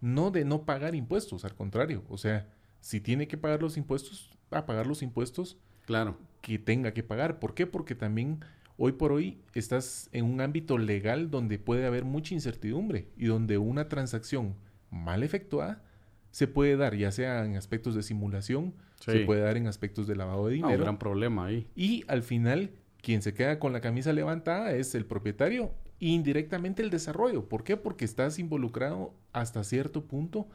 no 0.00 0.30
de 0.30 0.44
no 0.44 0.64
pagar 0.64 0.94
impuestos, 0.94 1.44
al 1.44 1.54
contrario, 1.54 2.04
o 2.08 2.16
sea, 2.16 2.48
si 2.80 3.00
tiene 3.00 3.28
que 3.28 3.36
pagar 3.36 3.60
los 3.60 3.76
impuestos, 3.76 4.30
va 4.52 4.58
a 4.58 4.66
pagar 4.66 4.86
los 4.86 5.02
impuestos 5.02 5.58
claro. 5.84 6.16
que 6.40 6.58
tenga 6.58 6.92
que 6.92 7.02
pagar. 7.02 7.38
¿Por 7.38 7.54
qué? 7.54 7.66
Porque 7.66 7.94
también 7.94 8.40
hoy 8.78 8.92
por 8.92 9.12
hoy 9.12 9.42
estás 9.52 10.08
en 10.12 10.24
un 10.24 10.40
ámbito 10.40 10.78
legal 10.78 11.30
donde 11.30 11.58
puede 11.58 11.84
haber 11.84 12.04
mucha 12.04 12.34
incertidumbre 12.34 13.08
y 13.18 13.26
donde 13.26 13.58
una 13.58 13.88
transacción 13.88 14.54
mal 14.90 15.22
efectuada 15.22 15.82
se 16.30 16.46
puede 16.46 16.76
dar, 16.76 16.96
ya 16.96 17.12
sea 17.12 17.44
en 17.44 17.56
aspectos 17.56 17.94
de 17.94 18.02
simulación, 18.02 18.74
se 19.00 19.20
puede 19.20 19.40
dar 19.40 19.56
en 19.56 19.66
aspectos 19.66 20.06
de 20.06 20.16
lavado 20.16 20.46
de 20.46 20.54
dinero. 20.54 20.74
un 20.74 20.80
gran 20.82 20.98
problema 20.98 21.46
ahí. 21.46 21.66
Y 21.74 22.04
al 22.06 22.22
final, 22.22 22.70
quien 23.00 23.22
se 23.22 23.34
queda 23.34 23.58
con 23.58 23.72
la 23.72 23.80
camisa 23.80 24.12
levantada 24.12 24.72
es 24.72 24.94
el 24.94 25.06
propietario 25.06 25.72
indirectamente 26.00 26.82
el 26.82 26.90
desarrollo. 26.90 27.48
¿Por 27.48 27.62
qué? 27.62 27.76
Porque 27.76 28.04
estás 28.04 28.38
involucrado 28.38 29.14
hasta 29.32 29.62
cierto 29.62 30.06
punto 30.06 30.48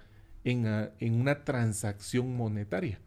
en, 0.43 0.65
una 1.13 1.43
transacción 1.43 2.35
monetaria. 2.35 2.99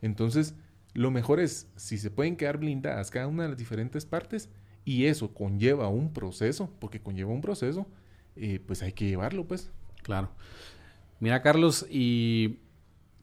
Entonces, 0.00 0.54
lo 0.94 1.10
mejor 1.10 1.38
es, 1.38 1.70
si 1.76 1.98
se 1.98 2.10
pueden 2.10 2.36
quedar 2.36 2.58
blindadas 2.58 3.10
cada 3.10 3.28
una 3.28 3.44
de 3.44 3.50
las 3.50 3.58
diferentes 3.58 4.04
partes, 4.06 4.50
y 4.84 5.04
eso 5.04 5.32
conlleva 5.32 5.88
un 5.88 6.12
proceso, 6.12 6.74
porque 6.80 7.00
conlleva 7.00 7.32
un 7.32 7.40
proceso, 7.40 7.86
eh, 8.34 8.60
pues 8.66 8.82
hay 8.82 8.92
que 8.92 9.06
llevarlo, 9.06 9.46
pues. 9.46 9.70
Claro. 10.02 10.30
Mira, 11.22 11.40
Carlos, 11.40 11.86
y 11.88 12.56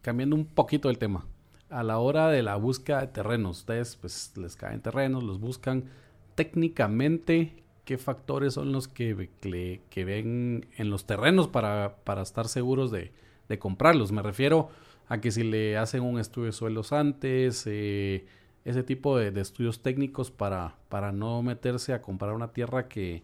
cambiando 0.01 0.33
un 0.33 0.45
poquito 0.45 0.89
el 0.89 0.97
tema, 0.97 1.25
a 1.69 1.83
la 1.83 1.97
hora 1.97 2.29
de 2.29 2.41
la 2.41 2.55
búsqueda 2.55 3.01
de 3.01 3.07
terrenos, 3.07 3.57
ustedes 3.57 3.97
pues 3.97 4.31
les 4.37 4.55
caen 4.55 4.81
terrenos, 4.81 5.21
los 5.21 5.41
buscan 5.41 5.83
técnicamente, 6.35 7.61
qué 7.83 7.97
factores 7.97 8.53
son 8.53 8.71
los 8.71 8.87
que, 8.87 9.29
que, 9.41 10.05
ven 10.05 10.65
en 10.77 10.89
los 10.89 11.07
terrenos 11.07 11.49
para, 11.49 11.97
para 12.05 12.21
estar 12.21 12.47
seguros 12.47 12.89
de, 12.89 13.11
de, 13.49 13.59
comprarlos. 13.59 14.13
Me 14.13 14.21
refiero 14.21 14.69
a 15.09 15.19
que 15.19 15.29
si 15.31 15.43
le 15.43 15.75
hacen 15.77 16.01
un 16.01 16.21
estudio 16.21 16.45
de 16.45 16.53
suelos 16.53 16.93
antes, 16.93 17.65
eh, 17.67 18.27
ese 18.63 18.81
tipo 18.83 19.17
de, 19.17 19.31
de, 19.31 19.41
estudios 19.41 19.81
técnicos 19.83 20.31
para, 20.31 20.77
para 20.87 21.11
no 21.11 21.43
meterse 21.43 21.91
a 21.91 22.01
comprar 22.01 22.33
una 22.33 22.53
tierra 22.53 22.87
que, 22.87 23.23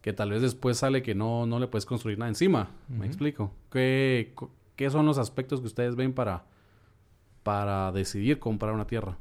que 0.00 0.12
tal 0.12 0.30
vez 0.30 0.42
después 0.42 0.78
sale 0.78 1.02
que 1.02 1.14
no, 1.14 1.46
no 1.46 1.58
le 1.58 1.66
puedes 1.66 1.86
construir 1.86 2.18
nada 2.18 2.28
encima. 2.28 2.70
¿Me 2.88 3.06
explico? 3.06 3.52
¿Qué, 3.70 4.34
¿Qué 4.76 4.90
son 4.90 5.06
los 5.06 5.18
aspectos 5.18 5.60
que 5.60 5.66
ustedes 5.66 5.96
ven 5.96 6.12
para, 6.12 6.44
para 7.42 7.92
decidir 7.92 8.38
comprar 8.38 8.74
una 8.74 8.86
tierra? 8.86 9.18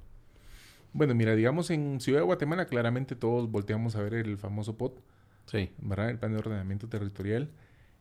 Bueno, 0.93 1.13
mira, 1.15 1.35
digamos 1.35 1.69
en 1.69 1.99
Ciudad 1.99 2.19
de 2.19 2.25
Guatemala 2.25 2.65
claramente 2.65 3.15
todos 3.15 3.51
volteamos 3.51 3.95
a 3.95 4.01
ver 4.01 4.13
el 4.13 4.37
famoso 4.37 4.77
POT. 4.77 4.99
Sí. 5.45 5.71
¿Verdad? 5.79 6.09
El 6.09 6.19
plan 6.19 6.33
de 6.33 6.39
ordenamiento 6.39 6.87
territorial. 6.87 7.49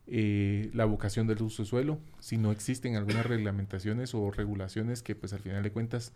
Eh, 0.09 0.71
la 0.73 0.85
vocación 0.85 1.27
del 1.27 1.43
uso 1.43 1.63
de 1.63 1.69
suelo. 1.69 1.99
Si 2.21 2.37
no 2.37 2.53
existen 2.53 2.97
algunas 2.97 3.27
reglamentaciones 3.27 4.15
o 4.15 4.31
regulaciones 4.31 5.03
que 5.03 5.15
pues 5.15 5.33
al 5.33 5.41
final 5.41 5.63
de 5.63 5.73
cuentas 5.73 6.13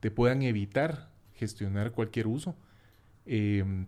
te 0.00 0.10
puedan 0.10 0.42
evitar 0.42 1.10
gestionar 1.34 1.92
cualquier 1.92 2.26
uso. 2.26 2.56
Em, 3.26 3.86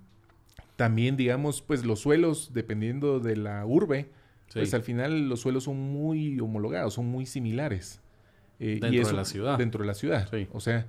también 0.76 1.16
digamos 1.16 1.62
pues 1.62 1.84
los 1.84 2.00
suelos 2.00 2.52
dependiendo 2.52 3.20
de 3.20 3.36
la 3.36 3.64
urbe. 3.66 4.08
Pues 4.52 4.72
al 4.72 4.82
final 4.82 5.28
los 5.28 5.40
suelos 5.40 5.64
son 5.64 5.76
muy 5.76 6.38
homologados, 6.38 6.94
son 6.94 7.06
muy 7.06 7.26
similares. 7.26 8.00
Eh, 8.60 8.78
dentro 8.80 9.08
de 9.08 9.12
la 9.14 9.24
ciudad. 9.24 9.58
Dentro 9.58 9.80
de 9.82 9.86
la 9.88 9.94
ciudad. 9.94 10.28
Sí. 10.30 10.46
O 10.52 10.60
sea, 10.60 10.86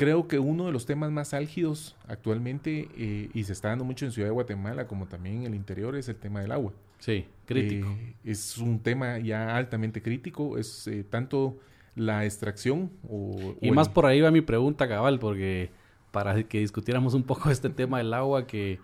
Creo 0.00 0.28
que 0.28 0.38
uno 0.38 0.64
de 0.64 0.72
los 0.72 0.86
temas 0.86 1.10
más 1.10 1.34
álgidos 1.34 1.94
actualmente, 2.08 2.88
eh, 2.96 3.28
y 3.34 3.44
se 3.44 3.52
está 3.52 3.68
dando 3.68 3.84
mucho 3.84 4.06
en 4.06 4.12
Ciudad 4.12 4.28
de 4.28 4.32
Guatemala, 4.32 4.86
como 4.86 5.06
también 5.06 5.40
en 5.40 5.48
el 5.48 5.54
interior, 5.54 5.94
es 5.94 6.08
el 6.08 6.16
tema 6.16 6.40
del 6.40 6.52
agua. 6.52 6.72
Sí, 7.00 7.26
crítico. 7.44 7.86
Eh, 7.86 8.14
es 8.24 8.56
un 8.56 8.78
tema 8.80 9.18
ya 9.18 9.54
altamente 9.54 10.00
crítico, 10.00 10.56
es 10.56 10.86
eh, 10.86 11.04
tanto 11.04 11.58
la 11.96 12.24
extracción 12.24 12.90
o... 13.10 13.56
Y 13.60 13.72
más 13.72 13.90
por 13.90 14.06
ahí 14.06 14.22
va 14.22 14.30
mi 14.30 14.40
pregunta, 14.40 14.88
cabal, 14.88 15.18
porque 15.18 15.68
para 16.12 16.44
que 16.44 16.60
discutiéramos 16.60 17.12
un 17.12 17.24
poco 17.24 17.50
este 17.50 17.68
tema 17.68 17.98
del 17.98 18.14
agua 18.14 18.46
que, 18.46 18.78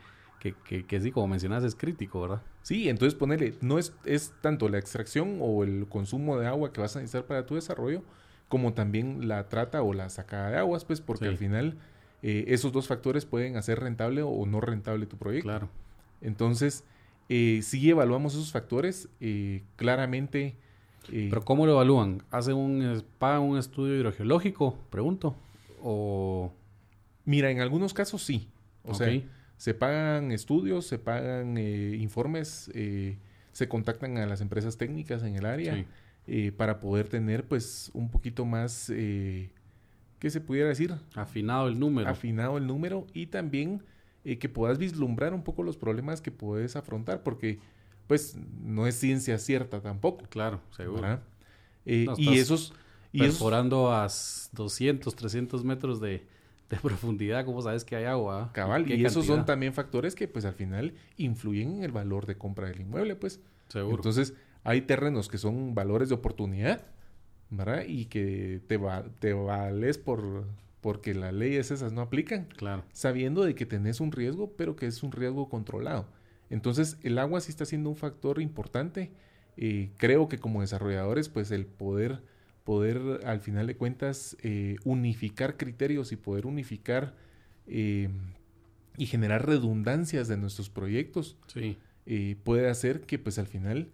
que, 0.54 0.54
que, 0.64 0.87
que, 0.87 1.00
sí, 1.00 1.11
como 1.11 1.28
mencionas, 1.28 1.64
es 1.64 1.74
crítico, 1.74 2.20
¿verdad? 2.20 2.42
Sí, 2.62 2.88
entonces 2.88 3.14
ponerle, 3.14 3.54
no 3.61 3.78
es, 3.78 3.94
es 4.04 4.32
tanto 4.40 4.68
la 4.68 4.78
extracción 4.78 5.38
o 5.40 5.64
el 5.64 5.87
consumo 5.88 6.38
de 6.38 6.46
agua 6.46 6.72
que 6.72 6.80
vas 6.80 6.96
a 6.96 7.00
necesitar 7.00 7.26
para 7.26 7.46
tu 7.46 7.54
desarrollo, 7.54 8.02
como 8.48 8.74
también 8.74 9.28
la 9.28 9.48
trata 9.48 9.82
o 9.82 9.92
la 9.92 10.09
sacada 10.09 10.50
de 10.50 10.59
aguas, 10.59 10.85
pues 10.85 11.00
porque 11.00 11.26
al 11.26 11.37
final 11.37 11.76
eh, 12.22 12.44
esos 12.48 12.72
dos 12.72 12.87
factores 12.87 13.24
pueden 13.24 13.56
hacer 13.56 13.80
rentable 13.80 14.22
o 14.22 14.46
no 14.46 14.61
rentable 14.61 15.06
tu 15.06 15.16
proyecto. 15.16 15.48
Claro. 15.48 15.68
Entonces, 16.20 16.85
eh, 17.28 17.61
si 17.62 17.88
evaluamos 17.90 18.35
esos 18.35 18.52
factores, 18.52 19.09
eh, 19.20 19.62
claramente... 19.76 20.56
Eh, 21.12 21.28
¿Pero 21.30 21.44
cómo 21.44 21.66
lo 21.66 21.72
evalúan? 21.72 22.22
¿Hacen 22.30 22.56
un, 22.56 23.04
pagan 23.18 23.42
un 23.42 23.59
estudio 23.59 23.94
hidrogeológico? 23.94 24.78
Pregunto. 24.90 25.37
¿O...? 25.82 26.52
Mira, 27.24 27.50
en 27.50 27.61
algunos 27.61 27.94
casos 27.94 28.22
sí. 28.22 28.48
O 28.85 28.94
sea, 28.94 29.09
se 29.57 29.75
pagan 29.75 30.33
estudios, 30.33 30.87
se 30.87 30.99
pagan 30.99 31.59
informes, 31.59 32.71
se 33.53 33.69
contactan 33.69 34.19
a 34.19 34.27
las 34.27 34.40
empresas 34.40 34.77
técnicas 34.77 35.23
en 35.23 35.37
el 35.37 35.47
área. 35.47 35.75
Sí 35.75 35.87
eh, 36.29 36.51
para 36.51 36.81
poder 36.81 37.09
tener 37.09 37.47
pues 37.47 37.90
un 37.95 38.11
poquito 38.11 38.45
más, 38.45 38.90
eh, 38.90 39.53
¿qué 40.19 40.29
se 40.29 40.40
pudiera 40.40 40.69
decir? 40.69 40.92
Afinado 41.14 41.69
el 41.69 41.79
número. 41.79 42.09
Afinado 42.11 42.59
el 42.59 42.66
número 42.66 43.07
y 43.14 43.27
también 43.27 43.85
eh, 44.25 44.38
que 44.38 44.49
puedas 44.49 44.77
vislumbrar 44.77 45.35
un 45.35 45.45
poco 45.45 45.62
los 45.62 45.77
problemas 45.77 46.21
que 46.21 46.33
puedes 46.33 46.75
afrontar, 46.75 47.23
porque 47.23 47.61
pues 48.09 48.37
no 48.61 48.88
es 48.88 48.97
ciencia 48.97 49.38
cierta 49.38 49.81
tampoco. 49.81 50.25
Claro, 50.29 50.61
seguro. 50.77 51.21
Eh, 51.85 52.07
y 52.16 52.38
esos... 52.38 52.73
Y 53.12 53.21
perforando 53.21 53.92
a 53.92 54.09
200, 54.53 55.14
300 55.14 55.64
metros 55.64 56.01
de, 56.03 56.27
de 56.70 56.76
profundidad, 56.79 57.44
¿cómo 57.44 57.62
sabes 57.62 57.85
que 57.85 57.96
hay 57.96 58.05
agua? 58.05 58.50
Cabal, 58.52 58.90
y 58.90 59.05
esos 59.05 59.26
son 59.26 59.44
también 59.44 59.72
factores 59.72 60.14
que 60.14 60.29
pues 60.29 60.44
al 60.44 60.55
final 60.55 60.94
influyen 61.16 61.76
en 61.76 61.85
el 61.85 61.92
valor 61.92 62.26
de 62.26 62.37
compra 62.37 62.68
del 62.68 62.81
inmueble, 62.81 63.16
pues. 63.16 63.40
Seguro. 63.68 63.96
Entonces, 63.96 64.35
hay 64.64 64.83
terrenos 64.83 65.29
que 65.29 65.38
son 65.38 65.74
valores 65.74 66.09
de 66.09 66.14
oportunidad, 66.14 66.85
¿verdad? 67.50 67.85
Y 67.87 68.07
que 68.07 68.61
te, 68.66 68.76
va, 68.76 69.05
te 69.20 69.33
vales 69.33 69.98
por 69.98 70.46
porque 70.87 71.14
las 71.14 71.35
leyes 71.35 71.72
esas 71.72 71.92
no 71.92 72.00
aplican. 72.00 72.44
Claro. 72.57 72.85
Sabiendo 72.92 73.42
de 73.42 73.57
que 73.57 73.66
tenés 73.66 73.98
un 74.00 74.12
riesgo, 74.12 74.52
pero 74.57 74.76
que 74.76 74.87
es 74.87 75.02
un 75.02 75.11
riesgo 75.11 75.48
controlado. 75.48 76.07
Entonces, 76.48 76.98
el 77.02 77.18
agua 77.18 77.40
sí 77.40 77.50
está 77.50 77.64
siendo 77.64 77.90
un 77.90 77.96
factor 77.96 78.40
importante. 78.40 79.11
Eh, 79.57 79.90
creo 79.96 80.29
que 80.29 80.38
como 80.38 80.61
desarrolladores, 80.61 81.29
pues 81.29 81.50
el 81.50 81.66
poder, 81.66 82.22
poder 82.66 83.20
al 83.24 83.40
final 83.40 83.68
de 83.68 83.76
cuentas, 83.76 84.37
eh, 84.42 84.76
unificar 84.85 85.57
criterios 85.57 86.11
y 86.11 86.16
poder 86.16 86.46
unificar 86.46 87.14
eh, 87.68 88.11
y 88.98 89.07
generar 89.07 89.46
redundancias 89.46 90.26
de 90.26 90.37
nuestros 90.37 90.68
proyectos, 90.68 91.38
sí. 91.46 91.79
puede 92.42 92.68
hacer 92.68 93.02
que 93.02 93.18
pues 93.18 93.38
al 93.38 93.46
final 93.46 93.88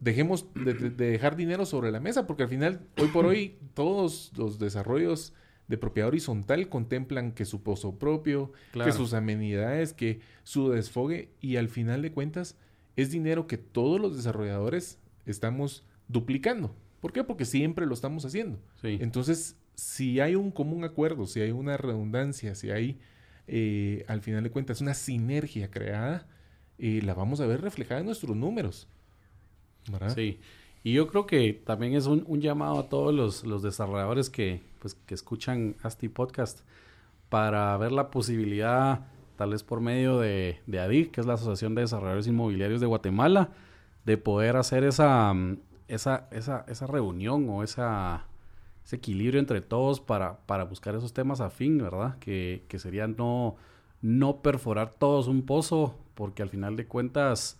dejemos 0.00 0.46
de, 0.54 0.74
dejar 0.90 1.36
dinero 1.36 1.66
sobre 1.66 1.90
la 1.90 2.00
mesa, 2.00 2.26
porque 2.26 2.44
al 2.44 2.48
final, 2.48 2.86
hoy 2.98 3.08
por 3.08 3.26
hoy, 3.26 3.56
todos 3.74 4.32
los 4.36 4.58
desarrollos 4.58 5.32
de 5.66 5.78
propiedad 5.78 6.08
horizontal 6.08 6.68
contemplan 6.68 7.32
que 7.32 7.44
su 7.44 7.62
pozo 7.62 7.98
propio, 7.98 8.52
que 8.72 8.92
sus 8.92 9.12
amenidades, 9.12 9.92
que 9.92 10.20
su 10.44 10.70
desfogue, 10.70 11.30
y 11.40 11.56
al 11.56 11.68
final 11.68 12.02
de 12.02 12.12
cuentas, 12.12 12.56
es 12.94 13.10
dinero 13.10 13.46
que 13.46 13.58
todos 13.58 14.00
los 14.00 14.16
desarrolladores 14.16 14.98
estamos 15.26 15.84
duplicando. 16.08 16.76
¿Por 17.02 17.12
qué? 17.12 17.24
Porque 17.24 17.44
siempre 17.44 17.84
lo 17.84 17.94
estamos 17.94 18.24
haciendo. 18.24 18.60
Entonces, 18.84 19.56
si 19.74 20.20
hay 20.20 20.36
un 20.36 20.52
común 20.52 20.84
acuerdo, 20.84 21.26
si 21.26 21.40
hay 21.40 21.50
una 21.50 21.76
redundancia, 21.76 22.54
si 22.54 22.70
hay, 22.70 23.00
eh, 23.48 24.04
al 24.06 24.20
final 24.20 24.44
de 24.44 24.52
cuentas, 24.52 24.80
una 24.80 24.94
sinergia 24.94 25.68
creada, 25.68 26.28
eh, 26.78 27.00
la 27.02 27.14
vamos 27.14 27.40
a 27.40 27.46
ver 27.46 27.60
reflejada 27.60 28.00
en 28.00 28.06
nuestros 28.06 28.36
números. 28.36 28.86
Sí. 30.14 30.38
Y 30.84 30.92
yo 30.92 31.08
creo 31.08 31.26
que 31.26 31.52
también 31.52 31.94
es 31.94 32.06
un, 32.06 32.40
llamado 32.40 32.78
a 32.78 32.88
todos 32.88 33.42
los, 33.42 33.62
desarrolladores 33.64 34.30
que, 34.30 34.62
pues, 34.78 34.94
que 34.94 35.14
escuchan 35.14 35.74
Asti 35.82 36.08
Podcast 36.08 36.60
para 37.28 37.76
ver 37.78 37.90
la 37.90 38.12
posibilidad, 38.12 39.08
tal 39.36 39.50
vez 39.50 39.64
por 39.64 39.80
medio 39.80 40.20
de, 40.20 40.60
de 40.68 40.78
ADIC, 40.78 41.10
que 41.10 41.20
es 41.20 41.26
la 41.26 41.34
Asociación 41.34 41.74
de 41.74 41.82
Desarrolladores 41.82 42.28
Inmobiliarios 42.28 42.80
de 42.80 42.86
Guatemala, 42.86 43.50
de 44.04 44.18
poder 44.18 44.56
hacer 44.56 44.84
esa, 44.84 45.34
esa, 45.88 46.28
esa, 46.30 46.64
esa 46.68 46.86
reunión 46.86 47.48
o 47.48 47.62
esa, 47.62 48.26
ese 48.84 48.96
equilibrio 48.96 49.40
entre 49.40 49.60
todos 49.60 50.00
para, 50.00 50.38
para 50.46 50.64
buscar 50.64 50.94
esos 50.94 51.12
temas 51.12 51.40
afín, 51.40 51.78
¿verdad? 51.78 52.18
Que, 52.18 52.64
que 52.68 52.78
sería 52.78 53.06
no, 53.06 53.56
no 54.00 54.42
perforar 54.42 54.94
todos 54.94 55.28
un 55.28 55.42
pozo, 55.42 55.96
porque 56.14 56.42
al 56.42 56.48
final 56.48 56.76
de 56.76 56.86
cuentas, 56.86 57.58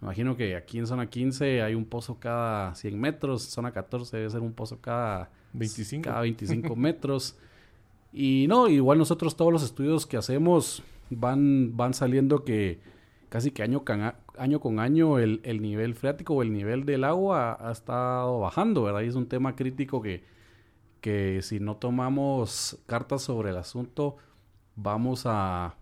me 0.00 0.06
imagino 0.06 0.36
que 0.36 0.56
aquí 0.56 0.78
en 0.78 0.86
zona 0.86 1.08
15 1.08 1.62
hay 1.62 1.74
un 1.74 1.84
pozo 1.84 2.18
cada 2.18 2.74
100 2.74 3.00
metros, 3.00 3.42
zona 3.42 3.72
14 3.72 4.16
debe 4.16 4.30
ser 4.30 4.40
un 4.40 4.52
pozo 4.52 4.80
cada 4.80 5.30
25, 5.52 6.04
cada 6.04 6.20
25 6.20 6.76
metros. 6.76 7.36
Y 8.12 8.46
no, 8.48 8.68
igual 8.68 8.98
nosotros 8.98 9.36
todos 9.36 9.52
los 9.52 9.62
estudios 9.62 10.06
que 10.06 10.16
hacemos 10.16 10.82
van, 11.10 11.76
van 11.76 11.94
saliendo 11.94 12.44
que 12.44 12.80
casi 13.34 13.50
que 13.50 13.64
año, 13.64 13.82
año 14.38 14.60
con 14.60 14.78
año 14.78 15.18
el, 15.18 15.40
el, 15.42 15.60
nivel 15.60 15.96
freático 15.96 16.34
o 16.34 16.42
el 16.42 16.52
nivel 16.52 16.84
del 16.84 17.02
agua 17.02 17.58
ha, 17.60 17.72
estado 17.72 18.38
bajando, 18.38 18.84
¿verdad? 18.84 19.00
Y 19.00 19.08
es 19.08 19.16
un 19.16 19.26
tema 19.26 19.56
crítico 19.56 20.00
que, 20.00 20.22
que 21.00 21.42
si 21.42 21.58
no 21.58 21.74
tomamos 21.74 22.78
cartas 22.86 23.22
sobre 23.22 23.50
el 23.50 23.56
asunto, 23.56 24.18
vamos 24.76 25.24
a, 25.26 25.74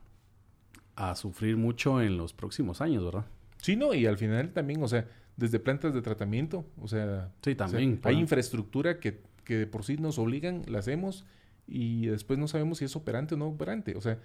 a 0.97 1.15
sufrir 1.15 1.59
mucho 1.59 2.01
en 2.01 2.17
los 2.17 2.33
próximos 2.33 2.81
años, 2.81 3.05
¿verdad? 3.05 3.27
Sí, 3.59 3.77
no, 3.77 3.93
y 3.93 4.07
al 4.07 4.17
final 4.17 4.55
también, 4.55 4.83
o 4.83 4.89
sea, 4.89 5.07
desde 5.37 5.61
plantas 5.61 5.93
de 5.93 6.01
tratamiento, 6.01 6.65
o 6.81 6.89
sea, 6.89 7.33
sí, 7.43 7.55
también, 7.55 7.99
o 7.99 8.03
sea, 8.03 8.13
hay 8.13 8.19
infraestructura 8.19 8.99
que, 8.99 9.21
que 9.45 9.59
de 9.59 9.67
por 9.67 9.85
sí 9.85 9.99
nos 9.99 10.19
obligan, 10.19 10.63
la 10.69 10.79
hacemos 10.79 11.27
y 11.67 12.07
después 12.07 12.39
no 12.39 12.49
sabemos 12.49 12.79
si 12.79 12.87
es 12.87 12.97
operante 12.97 13.35
o 13.35 13.37
no 13.37 13.49
operante, 13.49 13.95
o 13.95 14.01
sea, 14.01 14.19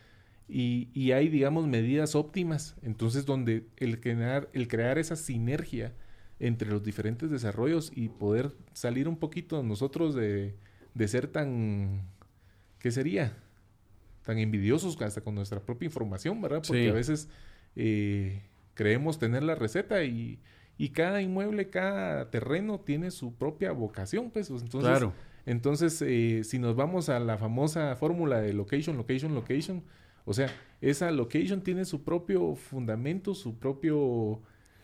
y, 0.50 0.90
y, 0.94 1.12
hay, 1.12 1.28
digamos, 1.30 1.68
medidas 1.68 2.16
óptimas. 2.16 2.76
Entonces, 2.82 3.26
donde 3.26 3.68
el 3.78 4.00
crear, 4.00 4.50
el 4.54 4.68
crear 4.68 4.98
esa 4.98 5.16
sinergia 5.16 5.94
entre 6.40 6.70
los 6.70 6.84
diferentes 6.84 7.30
desarrollos 7.32 7.92
y 7.96 8.10
poder 8.10 8.54
salir 8.74 9.08
un 9.08 9.18
poquito 9.18 9.62
nosotros 9.64 10.16
de, 10.16 10.56
de 10.94 11.08
ser 11.08 11.28
tan, 11.28 12.04
¿qué 12.80 12.92
sería? 12.92 13.34
Tan 14.24 14.38
envidiosos 14.40 15.02
hasta 15.02 15.22
con 15.22 15.36
nuestra 15.36 15.60
propia 15.60 15.88
información, 15.88 16.42
¿verdad? 16.42 16.62
Porque 16.68 16.84
Sí. 16.84 16.90
a 16.90 16.94
veces 16.94 17.30
eh, 17.76 18.42
creemos 18.74 19.20
tener 19.20 19.44
la 19.44 19.56
receta 19.56 20.04
y, 20.04 20.40
y 20.78 20.90
cada 20.90 21.22
inmueble, 21.22 21.70
cada 21.70 22.30
terreno 22.30 22.80
tiene 22.80 23.12
su 23.12 23.34
propia 23.34 23.72
vocación, 23.72 24.30
pues. 24.32 24.50
Entonces, 24.50 24.82
claro. 24.92 25.14
entonces 25.46 26.02
eh, 26.06 26.44
si 26.44 26.60
nos 26.60 26.76
vamos 26.76 27.10
a 27.10 27.20
la 27.20 27.38
famosa 27.38 27.96
fórmula 27.96 28.40
de 28.42 28.54
location, 28.54 28.96
location, 28.96 29.34
location, 29.34 29.84
o 30.28 30.34
sea, 30.34 30.54
esa 30.82 31.10
location 31.10 31.62
tiene 31.62 31.86
su 31.86 32.04
propio 32.04 32.54
fundamento, 32.56 33.34
su 33.34 33.56
propio 33.56 34.42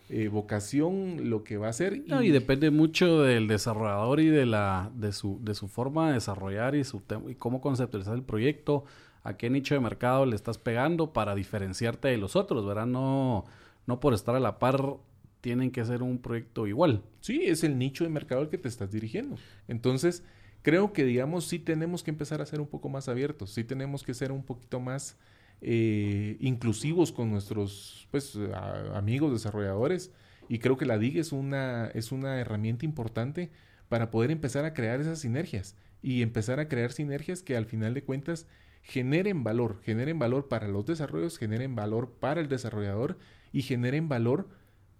eh, 0.08 0.28
vocación, 0.28 1.28
lo 1.28 1.44
que 1.44 1.58
va 1.58 1.66
a 1.66 1.70
hacer. 1.70 2.02
No, 2.06 2.22
y 2.22 2.30
depende 2.30 2.70
mucho 2.70 3.22
del 3.22 3.46
desarrollador 3.46 4.20
y 4.20 4.28
de 4.28 4.46
la 4.46 4.90
de 4.94 5.12
su 5.12 5.38
de 5.42 5.54
su 5.54 5.68
forma 5.68 6.08
de 6.08 6.14
desarrollar 6.14 6.74
y 6.74 6.82
su 6.82 7.02
y 7.28 7.34
cómo 7.34 7.60
conceptualizar 7.60 8.14
el 8.14 8.22
proyecto, 8.22 8.84
a 9.22 9.36
qué 9.36 9.50
nicho 9.50 9.74
de 9.74 9.80
mercado 9.80 10.24
le 10.24 10.34
estás 10.34 10.56
pegando 10.56 11.12
para 11.12 11.34
diferenciarte 11.34 12.08
de 12.08 12.16
los 12.16 12.36
otros, 12.36 12.66
¿verdad? 12.66 12.86
No 12.86 13.44
no 13.86 14.00
por 14.00 14.14
estar 14.14 14.34
a 14.34 14.40
la 14.40 14.58
par 14.58 14.96
tienen 15.42 15.70
que 15.70 15.84
ser 15.84 16.02
un 16.02 16.16
proyecto 16.16 16.66
igual. 16.66 17.02
Sí, 17.20 17.42
es 17.44 17.64
el 17.64 17.76
nicho 17.76 18.04
de 18.04 18.08
mercado 18.08 18.40
al 18.40 18.48
que 18.48 18.56
te 18.56 18.68
estás 18.68 18.90
dirigiendo. 18.90 19.36
Entonces, 19.68 20.22
creo 20.62 20.94
que, 20.94 21.04
digamos, 21.04 21.44
sí 21.44 21.58
tenemos 21.58 22.02
que 22.02 22.10
empezar 22.10 22.40
a 22.40 22.46
ser 22.46 22.62
un 22.62 22.66
poco 22.66 22.88
más 22.88 23.10
abiertos, 23.10 23.50
sí 23.50 23.62
tenemos 23.62 24.02
que 24.02 24.14
ser 24.14 24.32
un 24.32 24.42
poquito 24.42 24.80
más 24.80 25.18
eh, 25.64 26.36
inclusivos 26.40 27.10
con 27.12 27.30
nuestros 27.30 28.06
pues, 28.10 28.36
a- 28.52 28.96
amigos 28.98 29.32
desarrolladores. 29.32 30.12
Y 30.48 30.58
creo 30.58 30.76
que 30.76 30.84
la 30.86 30.98
DIG 30.98 31.18
es 31.18 31.32
una, 31.32 31.86
es 31.94 32.12
una 32.12 32.38
herramienta 32.38 32.84
importante 32.84 33.50
para 33.88 34.10
poder 34.10 34.30
empezar 34.30 34.64
a 34.64 34.74
crear 34.74 35.00
esas 35.00 35.18
sinergias 35.20 35.76
y 36.02 36.22
empezar 36.22 36.60
a 36.60 36.68
crear 36.68 36.92
sinergias 36.92 37.42
que 37.42 37.56
al 37.56 37.64
final 37.64 37.94
de 37.94 38.04
cuentas 38.04 38.46
generen 38.82 39.42
valor, 39.42 39.80
generen 39.82 40.18
valor 40.18 40.48
para 40.48 40.68
los 40.68 40.84
desarrollos, 40.84 41.38
generen 41.38 41.74
valor 41.74 42.10
para 42.20 42.42
el 42.42 42.48
desarrollador 42.48 43.18
y 43.52 43.62
generen 43.62 44.08
valor 44.08 44.48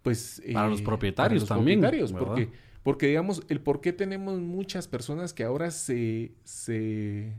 pues 0.02 0.42
Para 0.52 0.68
los 0.68 0.80
propietarios 0.82 1.40
los 1.42 1.48
también, 1.48 1.80
porque 2.18 2.48
porque 2.82 3.06
digamos 3.08 3.42
el 3.48 3.60
por 3.60 3.80
qué 3.80 3.92
tenemos 3.92 4.38
muchas 4.40 4.88
personas 4.88 5.32
que 5.34 5.44
ahora 5.44 5.70
se 5.70 6.32
se 6.44 7.34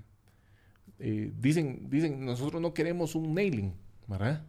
eh, 1.00 1.32
dicen 1.40 1.90
dicen 1.90 2.26
nosotros 2.26 2.62
no 2.62 2.74
queremos 2.74 3.16
un 3.16 3.34
nailing, 3.34 3.74
¿verdad? 4.08 4.46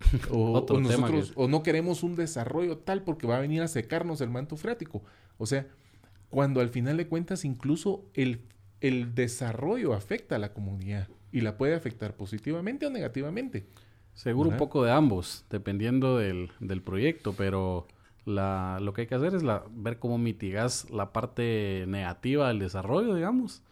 O, 0.30 0.52
o 0.58 0.64
tema 0.64 0.80
nosotros 0.80 1.28
que- 1.32 1.34
o 1.36 1.48
no 1.48 1.62
queremos 1.62 2.02
un 2.02 2.16
desarrollo 2.16 2.78
tal 2.78 3.02
porque 3.02 3.26
va 3.26 3.36
a 3.36 3.40
venir 3.40 3.60
a 3.62 3.68
secarnos 3.68 4.20
el 4.20 4.30
manto 4.30 4.56
freático. 4.56 5.02
O 5.38 5.46
sea, 5.46 5.66
cuando 6.30 6.60
al 6.60 6.70
final 6.70 6.96
de 6.96 7.06
cuentas 7.06 7.44
incluso 7.44 8.04
el, 8.14 8.40
el 8.80 9.14
desarrollo 9.14 9.92
afecta 9.94 10.36
a 10.36 10.38
la 10.38 10.52
comunidad 10.54 11.08
y 11.32 11.42
la 11.42 11.56
puede 11.58 11.74
afectar 11.74 12.16
positivamente 12.16 12.86
o 12.86 12.90
negativamente. 12.90 13.66
Seguro 14.14 14.50
un 14.50 14.56
poco 14.56 14.84
de 14.84 14.90
ambos, 14.92 15.44
dependiendo 15.50 16.18
del, 16.18 16.50
del 16.60 16.82
proyecto, 16.82 17.34
pero 17.36 17.86
la, 18.24 18.78
lo 18.80 18.92
que 18.92 19.02
hay 19.02 19.06
que 19.06 19.14
hacer 19.14 19.34
es 19.34 19.42
la, 19.42 19.64
ver 19.70 19.98
cómo 19.98 20.18
mitigas 20.18 20.90
la 20.90 21.12
parte 21.12 21.84
negativa 21.88 22.48
del 22.48 22.58
desarrollo, 22.58 23.14
digamos, 23.14 23.62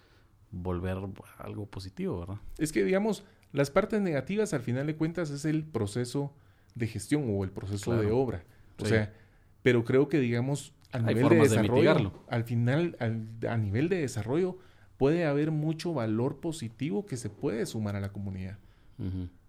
volver 0.51 0.97
algo 1.39 1.67
positivo, 1.67 2.21
¿verdad? 2.21 2.37
Es 2.59 2.73
que, 2.73 2.85
digamos, 2.85 3.25
las 3.53 3.71
partes 3.71 4.01
negativas 4.01 4.53
al 4.55 4.61
final 4.63 4.87
de 4.87 4.97
cuentas 4.97 5.31
es 5.31 5.45
el 5.45 5.65
proceso 5.65 6.35
de 6.75 6.87
gestión 6.87 7.25
o 7.29 7.45
el 7.45 7.51
proceso 7.51 7.99
de 8.01 8.11
obra. 8.11 8.45
O 8.79 8.85
Sí. 8.85 8.91
sea, 8.91 9.13
pero 9.63 9.85
creo 9.85 10.09
que, 10.09 10.21
digamos, 10.21 10.75
a 10.93 11.01
nivel 11.01 11.29
de 11.29 11.37
desarrollo, 11.37 12.13
al 12.29 12.45
final, 12.45 12.97
al- 13.01 13.29
a 13.49 13.57
nivel 13.59 13.89
de 13.89 13.97
desarrollo, 14.01 14.59
puede 14.97 15.27
haber 15.27 15.51
mucho 15.51 15.93
valor 15.93 16.41
positivo 16.41 17.05
que 17.07 17.17
se 17.17 17.31
puede 17.31 17.67
sumar 17.67 17.95
a 17.97 18.01
la 18.01 18.11
comunidad. 18.13 18.59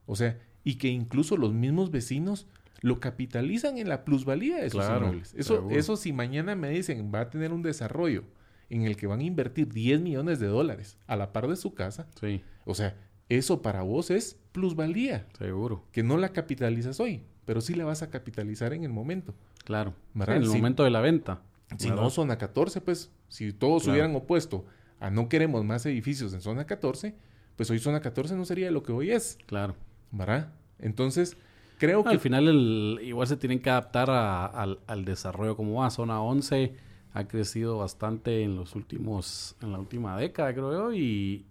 O 0.06 0.16
sea, 0.16 0.38
y 0.64 0.76
que 0.76 0.90
incluso 0.90 1.38
los 1.38 1.54
mismos 1.54 1.92
vecinos 1.92 2.48
lo 2.82 3.00
capitalizan 3.00 3.78
en 3.78 3.90
la 3.90 4.06
plusvalía 4.06 4.58
de 4.58 4.70
sus 4.70 4.80
Claro, 4.82 4.98
inmuebles. 5.08 5.34
Eso, 5.36 5.56
seguro. 5.56 5.76
eso 5.76 5.96
si 5.98 6.14
mañana 6.14 6.56
me 6.56 6.70
dicen 6.70 7.12
va 7.14 7.22
a 7.22 7.30
tener 7.30 7.52
un 7.54 7.62
desarrollo 7.62 8.24
en 8.70 8.84
el 8.84 8.96
que 8.98 9.08
van 9.08 9.20
a 9.20 9.24
invertir 9.24 9.72
10 9.74 10.02
millones 10.02 10.40
de 10.40 10.48
dólares 10.48 10.98
a 11.08 11.16
la 11.16 11.32
par 11.34 11.48
de 11.48 11.56
su 11.56 11.74
casa, 11.74 12.08
Sí, 12.20 12.42
o 12.66 12.76
sea, 12.76 12.96
eso 13.30 13.62
para 13.62 13.82
vos 13.84 14.10
es 14.12 14.38
plusvalía, 14.52 15.26
seguro, 15.38 15.84
que 15.92 16.04
no 16.04 16.18
la 16.18 16.30
capitalizas 16.30 17.00
hoy, 17.00 17.24
pero 17.46 17.62
sí 17.62 17.74
la 17.76 17.86
vas 17.86 18.02
a 18.02 18.10
capitalizar 18.10 18.74
en 18.74 18.84
el 18.84 18.92
momento. 18.92 19.34
claro. 19.64 19.94
En 20.16 20.22
el 20.44 20.48
momento 20.50 20.84
de 20.84 20.90
la 20.92 21.02
venta. 21.02 21.42
Si 21.78 21.90
¿verdad? 21.90 22.04
no, 22.04 22.10
zona 22.10 22.38
14, 22.38 22.82
pues, 22.82 23.12
si 23.28 23.54
todos 23.54 23.84
Claro. 23.84 23.94
hubieran 23.94 24.16
opuesto 24.16 24.66
a 25.00 25.10
no 25.12 25.30
queremos 25.30 25.64
más 25.64 25.86
edificios 25.86 26.34
en 26.34 26.42
zona 26.42 26.66
14, 26.66 27.14
pues 27.56 27.70
hoy 27.70 27.78
zona 27.80 28.02
14 28.02 28.36
no 28.36 28.46
sería 28.46 28.72
lo 28.72 28.82
que 28.84 28.92
hoy 28.92 29.12
es, 29.12 29.38
Claro. 29.46 29.76
¿verdad? 30.12 30.52
Entonces, 30.80 31.38
creo 31.78 32.04
que 32.04 32.10
Al 32.10 32.20
final 32.20 32.48
el, 32.48 33.00
igual 33.04 33.28
se 33.28 33.38
tienen 33.38 33.60
que 33.62 33.70
adaptar 33.70 34.10
a- 34.10 34.46
al, 34.48 34.80
al 34.88 35.06
desarrollo 35.06 35.56
como 35.56 35.76
va. 35.82 35.90
Zona 35.92 36.22
11 36.22 36.74
ha 37.20 37.28
crecido 37.28 37.78
bastante 37.78 38.44
en 38.44 38.56
los 38.56 38.76
últimos, 38.76 39.56
en 39.62 39.72
la 39.72 39.80
última 39.80 40.18
década, 40.18 40.54
creo 40.54 40.72
yo, 40.72 40.94
y, 40.94 41.46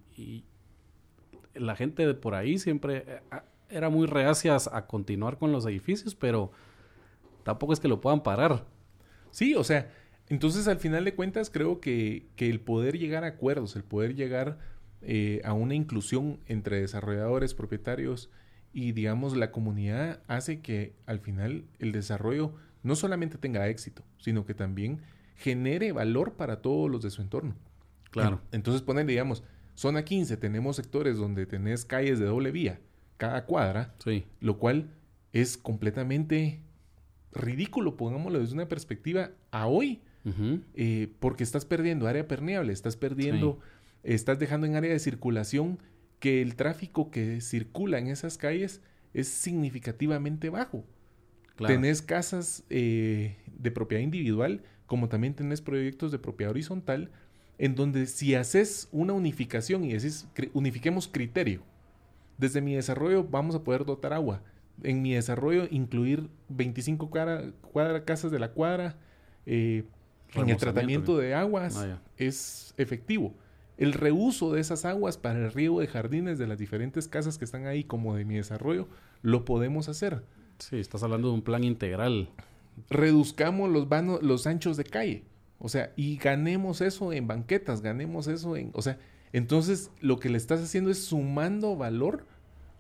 la 1.54 1.74
gente 1.74 2.06
de 2.06 2.14
por 2.14 2.34
ahí 2.34 2.58
siempre 2.58 3.04
eh, 3.06 3.20
era 3.68 3.88
muy 3.88 4.06
reacia 4.06 4.56
a 4.72 4.86
continuar 4.86 5.38
con 5.38 5.52
los 5.52 5.66
edificios, 5.66 6.14
pero 6.14 6.52
tampoco 7.42 7.72
es 7.72 7.80
que 7.80 7.88
lo 7.88 8.00
puedan 8.00 8.22
parar. 8.22 8.64
Sí, 9.30 9.54
o 9.54 9.64
sea, 9.64 9.90
entonces 10.28 10.68
al 10.68 10.78
final 10.78 11.04
de 11.04 11.14
cuentas 11.14 11.50
creo 11.50 11.80
que, 11.80 12.26
que 12.36 12.48
el 12.48 12.60
poder 12.60 12.98
llegar 12.98 13.24
a 13.24 13.28
acuerdos, 13.28 13.74
el 13.76 13.84
poder 13.84 14.14
llegar 14.14 14.58
eh, 15.00 15.40
a 15.44 15.52
una 15.52 15.74
inclusión 15.74 16.40
entre 16.46 16.80
desarrolladores, 16.80 17.54
propietarios 17.54 18.30
y 18.72 18.92
digamos 18.92 19.36
la 19.36 19.52
comunidad 19.52 20.20
hace 20.26 20.60
que 20.60 20.94
al 21.06 21.20
final 21.20 21.64
el 21.78 21.92
desarrollo 21.92 22.54
no 22.82 22.96
solamente 22.96 23.38
tenga 23.38 23.68
éxito, 23.68 24.02
sino 24.18 24.44
que 24.44 24.54
también 24.54 25.02
genere 25.38 25.92
valor 25.92 26.34
para 26.34 26.60
todos 26.60 26.90
los 26.90 27.02
de 27.02 27.10
su 27.10 27.22
entorno. 27.22 27.54
Claro. 28.10 28.40
En- 28.52 28.56
Entonces 28.58 28.82
ponen, 28.82 29.06
digamos, 29.06 29.42
zona 29.74 30.04
15 30.04 30.36
tenemos 30.36 30.76
sectores 30.76 31.16
donde 31.16 31.46
tenés 31.46 31.84
calles 31.84 32.18
de 32.18 32.26
doble 32.26 32.50
vía 32.50 32.80
cada 33.16 33.46
cuadra, 33.46 33.94
Sí, 34.04 34.24
lo 34.40 34.58
cual 34.58 34.90
es 35.32 35.56
completamente 35.56 36.60
ridículo, 37.32 37.96
pongámoslo 37.96 38.38
desde 38.40 38.54
una 38.54 38.68
perspectiva 38.68 39.30
a 39.50 39.66
hoy, 39.66 40.00
eh, 40.74 41.08
porque 41.20 41.42
estás 41.42 41.64
perdiendo 41.64 42.06
área 42.06 42.28
permeable, 42.28 42.72
estás 42.72 42.96
perdiendo, 42.96 43.60
estás 44.02 44.38
dejando 44.38 44.66
en 44.66 44.76
área 44.76 44.92
de 44.92 44.98
circulación 44.98 45.78
que 46.18 46.42
el 46.42 46.54
tráfico 46.54 47.10
que 47.10 47.40
circula 47.40 47.98
en 47.98 48.08
esas 48.08 48.36
calles 48.36 48.82
es 49.14 49.28
significativamente 49.28 50.50
bajo. 50.50 50.84
claro. 51.56 51.74
Tenés 51.74 52.02
casas 52.02 52.64
eh, 52.70 53.36
de 53.56 53.70
propiedad 53.70 54.02
individual, 54.02 54.62
como 54.88 55.08
también 55.08 55.34
tenés 55.34 55.60
proyectos 55.60 56.10
de 56.10 56.18
propiedad 56.18 56.50
horizontal, 56.50 57.10
en 57.58 57.76
donde 57.76 58.06
si 58.06 58.34
haces 58.34 58.88
una 58.90 59.12
unificación 59.12 59.84
y 59.84 59.92
decís, 59.92 60.26
unifiquemos 60.54 61.06
criterio, 61.06 61.62
desde 62.38 62.60
mi 62.60 62.74
desarrollo 62.74 63.22
vamos 63.22 63.54
a 63.54 63.62
poder 63.62 63.84
dotar 63.84 64.12
agua. 64.12 64.42
En 64.82 65.02
mi 65.02 65.12
desarrollo 65.12 65.66
incluir 65.70 66.28
25 66.48 67.10
cuadra, 67.10 68.04
casas 68.04 68.30
de 68.30 68.38
la 68.38 68.52
cuadra 68.52 68.96
eh, 69.44 69.84
en 70.34 70.48
el 70.48 70.56
tratamiento 70.56 71.18
de 71.18 71.34
aguas 71.34 71.76
ah, 71.76 72.00
es 72.16 72.74
efectivo. 72.76 73.34
El 73.76 73.92
reuso 73.92 74.52
de 74.52 74.60
esas 74.60 74.84
aguas 74.84 75.18
para 75.18 75.38
el 75.38 75.52
riego 75.52 75.80
de 75.80 75.86
jardines 75.86 76.38
de 76.38 76.46
las 76.46 76.58
diferentes 76.58 77.08
casas 77.08 77.38
que 77.38 77.44
están 77.44 77.66
ahí 77.66 77.84
como 77.84 78.16
de 78.16 78.24
mi 78.24 78.36
desarrollo, 78.36 78.88
lo 79.22 79.44
podemos 79.44 79.88
hacer. 79.88 80.24
Sí, 80.58 80.78
estás 80.78 81.02
hablando 81.02 81.28
de 81.28 81.34
un 81.34 81.42
plan 81.42 81.62
integral. 81.62 82.30
Reduzcamos 82.90 83.70
los, 83.70 83.88
vanos, 83.88 84.22
los 84.22 84.46
anchos 84.46 84.76
de 84.76 84.84
calle. 84.84 85.24
O 85.58 85.68
sea, 85.68 85.92
y 85.96 86.16
ganemos 86.16 86.80
eso 86.80 87.12
en 87.12 87.26
banquetas, 87.26 87.82
ganemos 87.82 88.28
eso 88.28 88.56
en... 88.56 88.70
O 88.74 88.82
sea, 88.82 88.98
entonces 89.32 89.90
lo 90.00 90.18
que 90.18 90.28
le 90.28 90.38
estás 90.38 90.60
haciendo 90.62 90.90
es 90.90 91.04
sumando 91.04 91.76
valor 91.76 92.26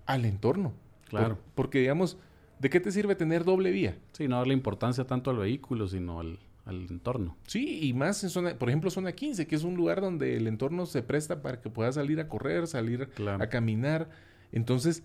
al 0.06 0.24
entorno. 0.24 0.72
Claro. 1.08 1.38
porque, 1.54 1.78
digamos, 1.80 2.18
¿de 2.58 2.68
qué 2.68 2.80
te 2.80 2.92
sirve 2.92 3.14
tener 3.14 3.44
doble 3.44 3.70
vía? 3.70 3.96
Sí, 4.12 4.28
no 4.28 4.36
darle 4.36 4.52
importancia 4.52 5.06
tanto 5.06 5.30
al 5.30 5.38
vehículo, 5.38 5.88
sino 5.88 6.20
al, 6.20 6.38
entorno. 6.66 7.34
Sí, 7.46 7.80
y 7.82 7.94
más 7.94 8.22
en 8.24 8.28
zona, 8.28 8.58
por 8.58 8.68
ejemplo, 8.68 8.90
zona 8.90 9.12
15, 9.12 9.46
que 9.46 9.56
es 9.56 9.64
un 9.64 9.74
lugar 9.74 10.02
donde 10.02 10.36
el 10.36 10.46
entorno 10.46 10.84
se 10.84 11.02
presta 11.02 11.40
para 11.40 11.62
que 11.62 11.70
puedas 11.70 11.94
salir 11.94 12.20
a 12.20 12.28
correr, 12.28 12.66
salir 12.66 13.08
a 13.40 13.46
caminar. 13.48 14.10
Entonces, 14.52 15.02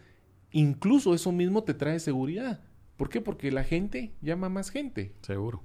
incluso 0.51 1.13
eso 1.13 1.31
mismo 1.31 1.63
te 1.63 1.73
trae 1.73 2.01
seguridad. 2.01 2.59
¿Por 2.97 3.09
qué? 3.09 3.21
Porque 3.21 3.51
la 3.51 3.63
gente 3.63 4.13
llama 4.21 4.49
más 4.49 4.69
gente. 4.69 5.13
Seguro. 5.21 5.63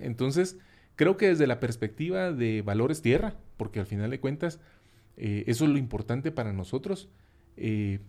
Entonces, 0.00 0.58
creo 0.96 1.16
que 1.16 1.28
desde 1.28 1.46
la 1.46 1.60
perspectiva 1.60 2.32
de 2.32 2.62
valores 2.62 3.02
tierra, 3.02 3.36
porque 3.56 3.80
al 3.80 3.86
final 3.86 4.10
de 4.10 4.20
cuentas, 4.20 4.60
eh, 5.16 5.44
eso 5.46 5.64
es 5.64 5.70
lo 5.70 5.78
importante 5.78 6.30
para 6.30 6.52
nosotros. 6.52 7.08
Eh, 7.56 8.00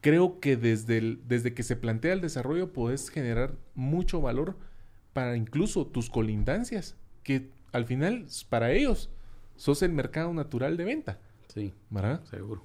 creo 0.00 0.38
que 0.38 0.56
desde, 0.56 1.18
desde 1.26 1.54
que 1.54 1.62
se 1.62 1.76
plantea 1.76 2.12
el 2.12 2.20
desarrollo 2.20 2.72
puedes 2.72 3.08
generar 3.08 3.56
mucho 3.74 4.20
valor 4.20 4.56
para 5.14 5.36
incluso 5.36 5.86
tus 5.86 6.10
colindancias, 6.10 6.96
que 7.22 7.50
al 7.72 7.86
final 7.86 8.26
para 8.50 8.72
ellos 8.72 9.10
sos 9.56 9.82
el 9.82 9.92
mercado 9.92 10.34
natural 10.34 10.76
de 10.76 10.84
venta. 10.84 11.20
Sí, 11.48 11.72
¿verdad? 11.88 12.22
Seguro. 12.24 12.64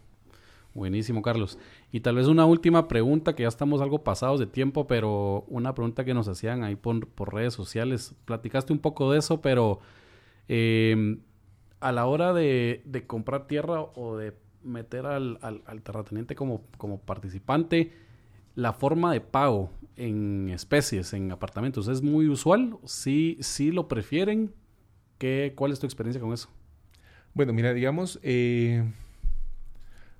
Buenísimo, 0.73 1.21
Carlos. 1.21 1.57
Y 1.91 2.01
tal 2.01 2.15
vez 2.15 2.27
una 2.27 2.45
última 2.45 2.87
pregunta, 2.87 3.35
que 3.35 3.43
ya 3.43 3.49
estamos 3.49 3.81
algo 3.81 4.03
pasados 4.03 4.39
de 4.39 4.45
tiempo, 4.47 4.87
pero 4.87 5.45
una 5.47 5.73
pregunta 5.73 6.05
que 6.05 6.13
nos 6.13 6.27
hacían 6.27 6.63
ahí 6.63 6.75
por, 6.75 7.33
redes 7.33 7.53
sociales. 7.53 8.15
Platicaste 8.25 8.71
un 8.71 8.79
poco 8.79 9.11
de 9.11 9.19
eso, 9.19 9.41
pero 9.41 9.79
eh, 10.47 11.17
a 11.79 11.91
la 11.91 12.05
hora 12.05 12.33
de, 12.33 13.03
comprar 13.07 13.47
tierra 13.47 13.81
o 13.81 14.17
de 14.17 14.33
meter 14.63 15.05
al, 15.05 15.39
terrateniente 15.83 16.35
como, 16.35 16.61
como 16.77 16.99
participante, 16.99 17.91
la 18.55 18.73
forma 18.73 19.11
de 19.13 19.21
pago 19.21 19.71
en 19.95 20.49
especies, 20.49 21.13
en 21.13 21.31
apartamentos, 21.31 21.87
¿es 21.87 22.01
muy 22.01 22.27
usual? 22.27 22.77
¿Sí, 22.85 23.37
sí 23.41 23.71
lo 23.71 23.87
prefieren? 23.87 24.53
¿Qué, 25.17 25.53
¿Cuál 25.55 25.71
es 25.71 25.79
tu 25.79 25.85
experiencia 25.85 26.21
con 26.21 26.33
eso? 26.33 26.49
Bueno, 27.33 27.53
mira, 27.53 27.73
digamos, 27.73 28.19
eh, 28.21 28.83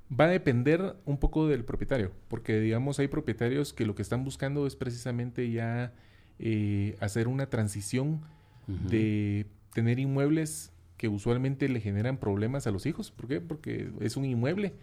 va 0.10 0.26
a 0.26 0.30
depender 0.30 0.96
un 1.06 1.18
poco 1.18 1.48
del 1.48 1.64
propietario, 1.64 2.12
porque 2.28 2.60
digamos, 2.60 3.00
hay 3.00 3.08
propietarios 3.08 3.74
que 3.74 3.86
lo 3.86 3.96
que 3.96 4.02
están 4.02 4.24
buscando 4.24 4.66
es 4.66 4.76
precisamente 4.76 5.52
ya 5.52 5.94
eh, 6.40 6.96
hacer 7.00 7.28
una 7.28 7.50
transición 7.50 8.22
de 8.68 9.48
tener 9.74 9.98
inmuebles 9.98 10.72
que 10.96 11.08
usualmente 11.08 11.68
le 11.70 11.80
generan 11.80 12.18
problemas 12.18 12.68
a 12.68 12.72
los 12.72 12.86
hijos. 12.86 13.10
¿Por 13.10 13.28
qué? 13.28 13.42
Porque 13.42 13.92
es 14.00 14.16
un 14.16 14.26
inmueble 14.26 14.74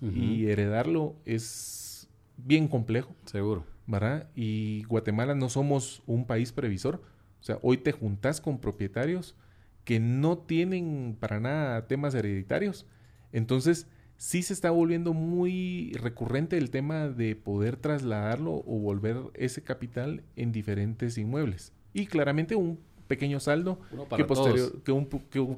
y 0.00 0.46
heredarlo 0.46 1.16
es 1.26 2.08
bien 2.36 2.68
complejo. 2.68 3.14
Seguro. 3.26 3.66
¿Verdad? 3.86 4.30
Y 4.34 4.84
Guatemala 4.84 5.34
no 5.34 5.50
somos 5.50 6.02
un 6.06 6.26
país 6.26 6.52
previsor. 6.52 7.02
O 7.40 7.42
sea, 7.42 7.58
hoy 7.60 7.76
te 7.76 7.92
juntas 7.92 8.40
con 8.40 8.58
propietarios 8.58 9.36
que 9.84 10.00
no 10.00 10.38
tienen 10.38 11.16
para 11.20 11.38
nada 11.38 11.86
temas 11.86 12.14
hereditarios. 12.14 12.86
Entonces, 13.32 13.86
sí 14.24 14.42
se 14.42 14.54
está 14.54 14.70
volviendo 14.70 15.12
muy 15.12 15.92
recurrente 16.00 16.56
el 16.56 16.70
tema 16.70 17.08
de 17.08 17.36
poder 17.36 17.76
trasladarlo 17.76 18.54
o 18.54 18.78
volver 18.78 19.18
ese 19.34 19.62
capital 19.62 20.22
en 20.34 20.50
diferentes 20.50 21.18
inmuebles. 21.18 21.74
Y 21.92 22.06
claramente 22.06 22.56
un 22.56 22.80
pequeño 23.06 23.38
saldo 23.38 23.78
que, 24.16 24.26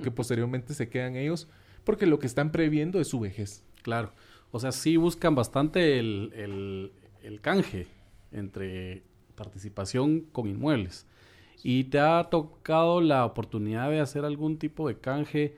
que, 0.03 0.11
posteriormente 0.11 0.75
se 0.75 0.89
quedan 0.89 1.15
ellos, 1.15 1.49
porque 1.85 2.07
lo 2.07 2.19
que 2.19 2.27
están 2.27 2.51
previendo 2.51 3.01
es 3.01 3.07
su 3.07 3.21
vejez. 3.21 3.63
Claro. 3.83 4.11
O 4.51 4.59
sea, 4.59 4.73
sí 4.73 4.97
buscan 4.97 5.37
bastante 5.37 6.01
el, 6.01 6.91
el, 7.23 7.41
canje 7.41 7.87
entre 8.33 9.05
participación 9.37 10.23
con 10.33 10.49
inmuebles. 10.49 11.07
¿Y 11.63 11.85
te 11.85 12.01
ha 12.01 12.25
tocado 12.31 13.01
la 13.01 13.25
oportunidad 13.27 13.91
de 13.91 14.01
hacer 14.01 14.25
algún 14.25 14.59
tipo 14.59 14.89
de 14.89 14.99
canje 14.99 15.57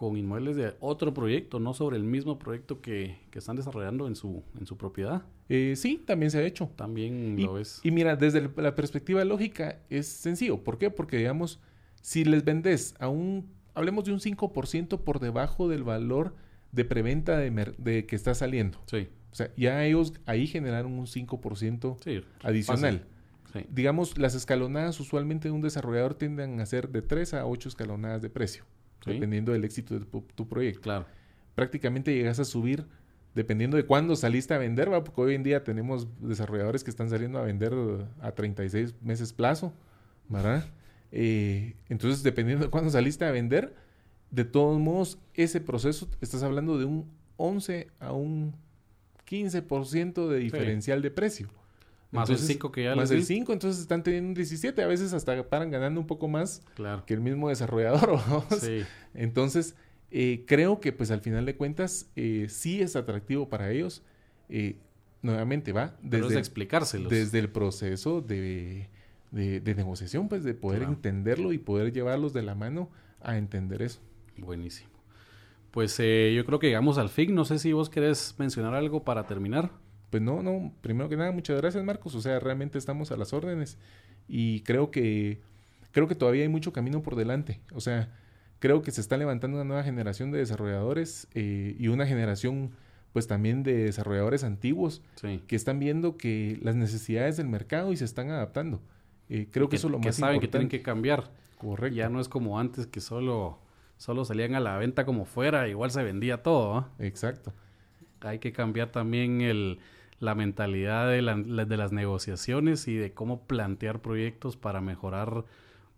con 0.00 0.16
inmuebles 0.16 0.56
de 0.56 0.74
otro 0.80 1.12
proyecto, 1.12 1.60
no 1.60 1.74
sobre 1.74 1.98
el 1.98 2.04
mismo 2.04 2.38
proyecto 2.38 2.80
que, 2.80 3.18
que 3.30 3.38
están 3.38 3.56
desarrollando 3.56 4.06
en 4.06 4.16
su, 4.16 4.42
en 4.58 4.66
su 4.66 4.78
propiedad? 4.78 5.24
Eh, 5.50 5.74
sí, 5.76 6.02
también 6.06 6.30
se 6.30 6.38
ha 6.38 6.42
hecho. 6.42 6.70
También 6.74 7.38
y, 7.38 7.42
lo 7.42 7.58
es. 7.58 7.82
Y 7.84 7.90
mira, 7.90 8.16
desde 8.16 8.50
la 8.56 8.74
perspectiva 8.74 9.22
lógica 9.26 9.78
es 9.90 10.06
sencillo. 10.06 10.64
¿Por 10.64 10.78
qué? 10.78 10.88
Porque, 10.88 11.18
digamos, 11.18 11.60
si 12.00 12.24
les 12.24 12.46
vendes 12.46 12.94
a 12.98 13.08
un, 13.08 13.50
hablemos 13.74 14.06
de 14.06 14.12
un 14.12 14.20
5% 14.20 15.00
por 15.00 15.20
debajo 15.20 15.68
del 15.68 15.84
valor 15.84 16.34
de 16.72 16.86
preventa 16.86 17.36
de, 17.36 17.74
de, 17.76 18.06
que 18.06 18.16
está 18.16 18.32
saliendo. 18.34 18.78
Sí. 18.86 19.06
O 19.30 19.34
sea, 19.34 19.52
ya 19.54 19.84
ellos 19.84 20.14
ahí 20.24 20.46
generaron 20.46 20.94
un 20.94 21.08
5% 21.08 22.24
adicional. 22.42 23.04
Sí. 23.52 23.66
Digamos, 23.68 24.16
las 24.16 24.34
escalonadas 24.34 24.98
usualmente 24.98 25.48
de 25.48 25.52
un 25.52 25.60
desarrollador 25.60 26.14
tienden 26.14 26.58
a 26.60 26.64
ser 26.64 26.88
de 26.88 27.02
3 27.02 27.34
a 27.34 27.44
8 27.44 27.68
escalonadas 27.68 28.22
de 28.22 28.30
precio, 28.30 28.64
dependiendo 29.04 29.52
del 29.52 29.64
éxito 29.64 29.98
de 29.98 30.04
tu, 30.04 30.22
tu 30.34 30.48
proyecto. 30.48 30.82
Claro. 30.82 31.06
Prácticamente 31.54 32.14
llegas 32.14 32.38
a 32.38 32.44
subir 32.44 32.86
dependiendo 33.34 33.76
de 33.76 33.84
cuándo 33.84 34.16
saliste 34.16 34.54
a 34.54 34.58
vender, 34.58 34.92
¿va? 34.92 35.04
porque 35.04 35.20
hoy 35.20 35.34
en 35.34 35.42
día 35.42 35.62
tenemos 35.62 36.08
desarrolladores 36.20 36.82
que 36.82 36.90
están 36.90 37.10
saliendo 37.10 37.38
a 37.38 37.42
vender 37.42 37.72
a 38.20 38.32
36 38.32 38.94
meses 39.02 39.32
plazo, 39.32 39.72
¿verdad? 40.28 40.64
Eh, 41.12 41.74
entonces, 41.88 42.22
dependiendo 42.22 42.64
de 42.64 42.70
cuándo 42.70 42.90
saliste 42.90 43.24
a 43.24 43.30
vender, 43.30 43.74
de 44.30 44.44
todos 44.44 44.78
modos, 44.80 45.18
ese 45.34 45.60
proceso, 45.60 46.08
estás 46.20 46.42
hablando 46.42 46.78
de 46.78 46.84
un 46.84 47.10
11 47.36 47.88
a 48.00 48.12
un 48.12 48.54
15% 49.28 50.28
de 50.28 50.38
diferencial 50.38 51.02
de 51.02 51.10
precio. 51.10 51.48
Más 52.10 52.28
el 52.28 52.38
5 52.38 52.72
que 52.72 52.84
ya 52.84 52.94
Más 52.96 53.10
el 53.10 53.24
5, 53.24 53.52
entonces 53.52 53.80
están 53.80 54.02
teniendo 54.02 54.28
un 54.28 54.34
17. 54.34 54.82
A 54.82 54.86
veces 54.86 55.12
hasta 55.12 55.48
paran 55.48 55.70
ganando 55.70 56.00
un 56.00 56.06
poco 56.06 56.26
más 56.28 56.62
claro. 56.74 57.04
que 57.06 57.14
el 57.14 57.20
mismo 57.20 57.48
desarrollador. 57.48 58.18
Sí. 58.60 58.82
Entonces, 59.14 59.76
eh, 60.10 60.44
creo 60.46 60.80
que 60.80 60.92
pues 60.92 61.10
al 61.10 61.20
final 61.20 61.46
de 61.46 61.56
cuentas 61.56 62.10
eh, 62.16 62.46
sí 62.48 62.80
es 62.80 62.96
atractivo 62.96 63.48
para 63.48 63.70
ellos. 63.70 64.02
Eh, 64.48 64.76
nuevamente 65.22 65.72
va 65.72 65.94
desde, 66.02 66.38
explicárselos. 66.38 67.10
desde 67.10 67.38
el 67.38 67.50
proceso 67.50 68.20
de, 68.20 68.88
de, 69.30 69.74
negociación, 69.74 70.28
pues 70.28 70.42
de 70.42 70.54
poder 70.54 70.82
entenderlo 70.82 71.52
y 71.52 71.58
poder 71.58 71.92
llevarlos 71.92 72.32
de 72.32 72.42
la 72.42 72.54
mano 72.54 72.90
a 73.20 73.36
entender 73.36 73.82
eso. 73.82 74.00
Buenísimo. 74.36 74.90
Pues 75.70 75.98
yo 75.98 76.44
creo 76.44 76.58
que 76.58 76.66
llegamos 76.66 76.98
al 76.98 77.10
fin. 77.10 77.34
No 77.34 77.44
sé 77.44 77.60
si 77.60 77.72
vos 77.72 77.90
querés 77.90 78.34
mencionar 78.38 78.74
algo 78.74 79.04
para 79.04 79.26
terminar. 79.26 79.70
Pues 80.10 80.22
no, 80.22 80.42
no, 80.42 80.72
primero 80.80 81.08
que 81.08 81.16
nada, 81.16 81.30
muchas 81.32 81.56
gracias 81.60 81.82
Marcos. 81.84 82.14
O 82.14 82.20
sea, 82.20 82.40
realmente 82.40 82.78
estamos 82.78 83.12
a 83.12 83.16
las 83.16 83.32
órdenes 83.32 83.78
y 84.28 84.60
creo 84.60 84.90
que, 84.90 85.40
creo 85.92 86.08
que 86.08 86.14
todavía 86.14 86.42
hay 86.42 86.48
mucho 86.48 86.72
camino 86.72 87.02
por 87.02 87.16
delante. 87.16 87.60
O 87.72 87.80
sea, 87.80 88.12
creo 88.58 88.82
que 88.82 88.90
se 88.90 89.00
está 89.00 89.16
levantando 89.16 89.56
una 89.56 89.64
nueva 89.64 89.82
generación 89.82 90.30
de 90.30 90.38
desarrolladores 90.38 91.28
eh, 91.34 91.76
y 91.78 91.88
una 91.88 92.06
generación 92.06 92.72
pues 93.12 93.26
también 93.26 93.64
de 93.64 93.74
desarrolladores 93.74 94.44
antiguos 94.44 95.02
que 95.48 95.56
están 95.56 95.80
viendo 95.80 96.16
que 96.16 96.58
las 96.62 96.76
necesidades 96.76 97.36
del 97.36 97.48
mercado 97.48 97.92
y 97.92 97.96
se 97.96 98.04
están 98.04 98.30
adaptando. 98.30 98.80
Eh, 99.28 99.48
creo 99.50 99.68
que, 99.68 99.76
eso 99.76 99.88
es 99.88 99.92
lo 99.92 99.98
más 99.98 100.16
saben 100.16 100.40
que 100.40 100.48
tienen 100.48 100.68
que 100.68 100.82
cambiar. 100.82 101.30
Correcto. 101.58 101.96
Ya 101.96 102.08
no 102.08 102.20
es 102.20 102.28
como 102.28 102.58
antes 102.58 102.86
que 102.86 103.00
solo, 103.00 103.58
solo 103.96 104.24
salían 104.24 104.54
a 104.54 104.60
la 104.60 104.76
venta 104.78 105.04
como 105.04 105.24
fuera, 105.24 105.68
igual 105.68 105.90
se 105.90 106.02
vendía 106.02 106.42
todo. 106.42 106.88
Exacto. 106.98 107.52
Hay 108.20 108.38
que 108.38 108.52
cambiar 108.52 108.90
también 108.90 109.40
el, 109.40 109.80
la 110.20 110.34
mentalidad 110.34 111.08
de, 111.08 111.64
de 111.66 111.76
las 111.76 111.92
negociaciones 111.92 112.86
y 112.86 112.94
de 112.94 113.12
cómo 113.12 113.46
plantear 113.46 114.00
proyectos 114.00 114.56
para 114.56 114.80
mejorar 114.80 115.44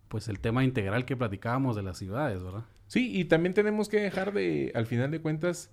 pues 0.07 0.29
el 0.29 0.39
tema 0.39 0.63
integral 0.63 1.05
que 1.05 1.17
platicábamos 1.17 1.75
de 1.75 1.83
las 1.83 1.97
ciudades, 1.97 2.41
¿verdad? 2.41 2.63
Sí, 2.87 3.11
y 3.19 3.25
también 3.25 3.53
tenemos 3.53 3.89
que 3.89 3.99
dejar 3.99 4.31
de, 4.31 4.71
al 4.75 4.85
final 4.85 5.11
de 5.11 5.19
cuentas, 5.19 5.71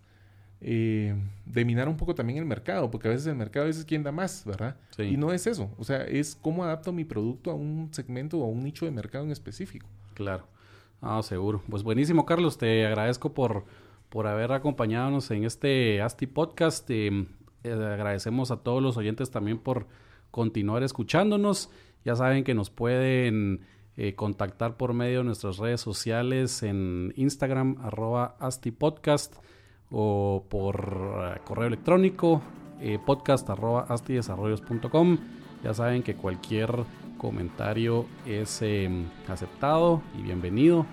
eh, 0.62 1.14
de 1.44 1.64
minar 1.64 1.88
un 1.88 1.96
poco 1.96 2.14
también 2.14 2.38
el 2.38 2.44
mercado, 2.44 2.90
porque 2.90 3.08
a 3.08 3.10
veces 3.12 3.26
el 3.28 3.36
mercado 3.36 3.66
es 3.66 3.84
quien 3.84 4.02
da 4.02 4.10
más, 4.10 4.44
¿verdad? 4.44 4.76
Sí. 4.96 5.02
Y 5.02 5.16
no 5.16 5.32
es 5.32 5.46
eso, 5.46 5.70
o 5.78 5.84
sea, 5.84 6.02
es 6.04 6.34
cómo 6.34 6.64
adapto 6.64 6.92
mi 6.92 7.04
producto 7.04 7.50
a 7.50 7.54
un 7.54 7.90
segmento 7.92 8.38
o 8.38 8.44
a 8.44 8.48
un 8.48 8.64
nicho 8.64 8.84
de 8.84 8.90
mercado 8.90 9.24
en 9.24 9.30
específico. 9.30 9.86
Claro, 10.14 10.46
ah, 11.02 11.22
seguro. 11.22 11.62
Pues 11.68 11.82
buenísimo, 11.82 12.26
Carlos, 12.26 12.58
te 12.58 12.86
agradezco 12.86 13.32
por, 13.32 13.64
por 14.08 14.26
haber 14.26 14.52
acompañado 14.52 15.18
en 15.30 15.44
este 15.44 16.00
ASTI 16.02 16.26
Podcast. 16.26 16.90
Eh, 16.90 17.26
Eh, 17.64 17.72
agradecemos 17.72 18.50
a 18.50 18.58
todos 18.58 18.82
los 18.82 18.96
oyentes 18.96 19.30
también 19.30 19.58
por 19.58 19.86
continuar 20.30 20.82
escuchándonos. 20.82 21.70
Ya 22.04 22.16
saben 22.16 22.44
que 22.44 22.54
nos 22.54 22.70
pueden 22.70 23.60
eh, 23.96 24.14
contactar 24.14 24.76
por 24.76 24.94
medio 24.94 25.18
de 25.18 25.24
nuestras 25.24 25.58
redes 25.58 25.80
sociales 25.80 26.62
en 26.62 27.12
Instagram, 27.16 27.76
arroba 27.82 28.36
astipodcast, 28.38 29.36
o 29.90 30.46
por 30.48 31.34
eh, 31.36 31.40
correo 31.44 31.66
electrónico, 31.66 32.42
podcast 33.04 33.48
arroba 33.50 33.82
astidesarrollos.com. 33.88 35.18
Ya 35.62 35.74
saben 35.74 36.02
que 36.02 36.14
cualquier 36.14 36.70
comentario 37.18 38.06
es 38.24 38.62
em, 38.62 39.04
aceptado 39.28 40.00
y 40.18 40.22
bienvenido. 40.22 40.86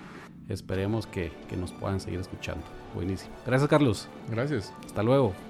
Esperemos 0.50 1.08
que, 1.08 1.32
que 1.48 1.56
nos 1.56 1.72
puedan 1.72 2.02
seguir 2.02 2.20
escuchando. 2.20 2.66
Buenísimo. 2.94 3.34
Gracias, 3.46 3.70
Carlos. 3.70 4.10
Gracias. 4.30 4.74
Hasta 4.86 5.04
luego. 5.04 5.47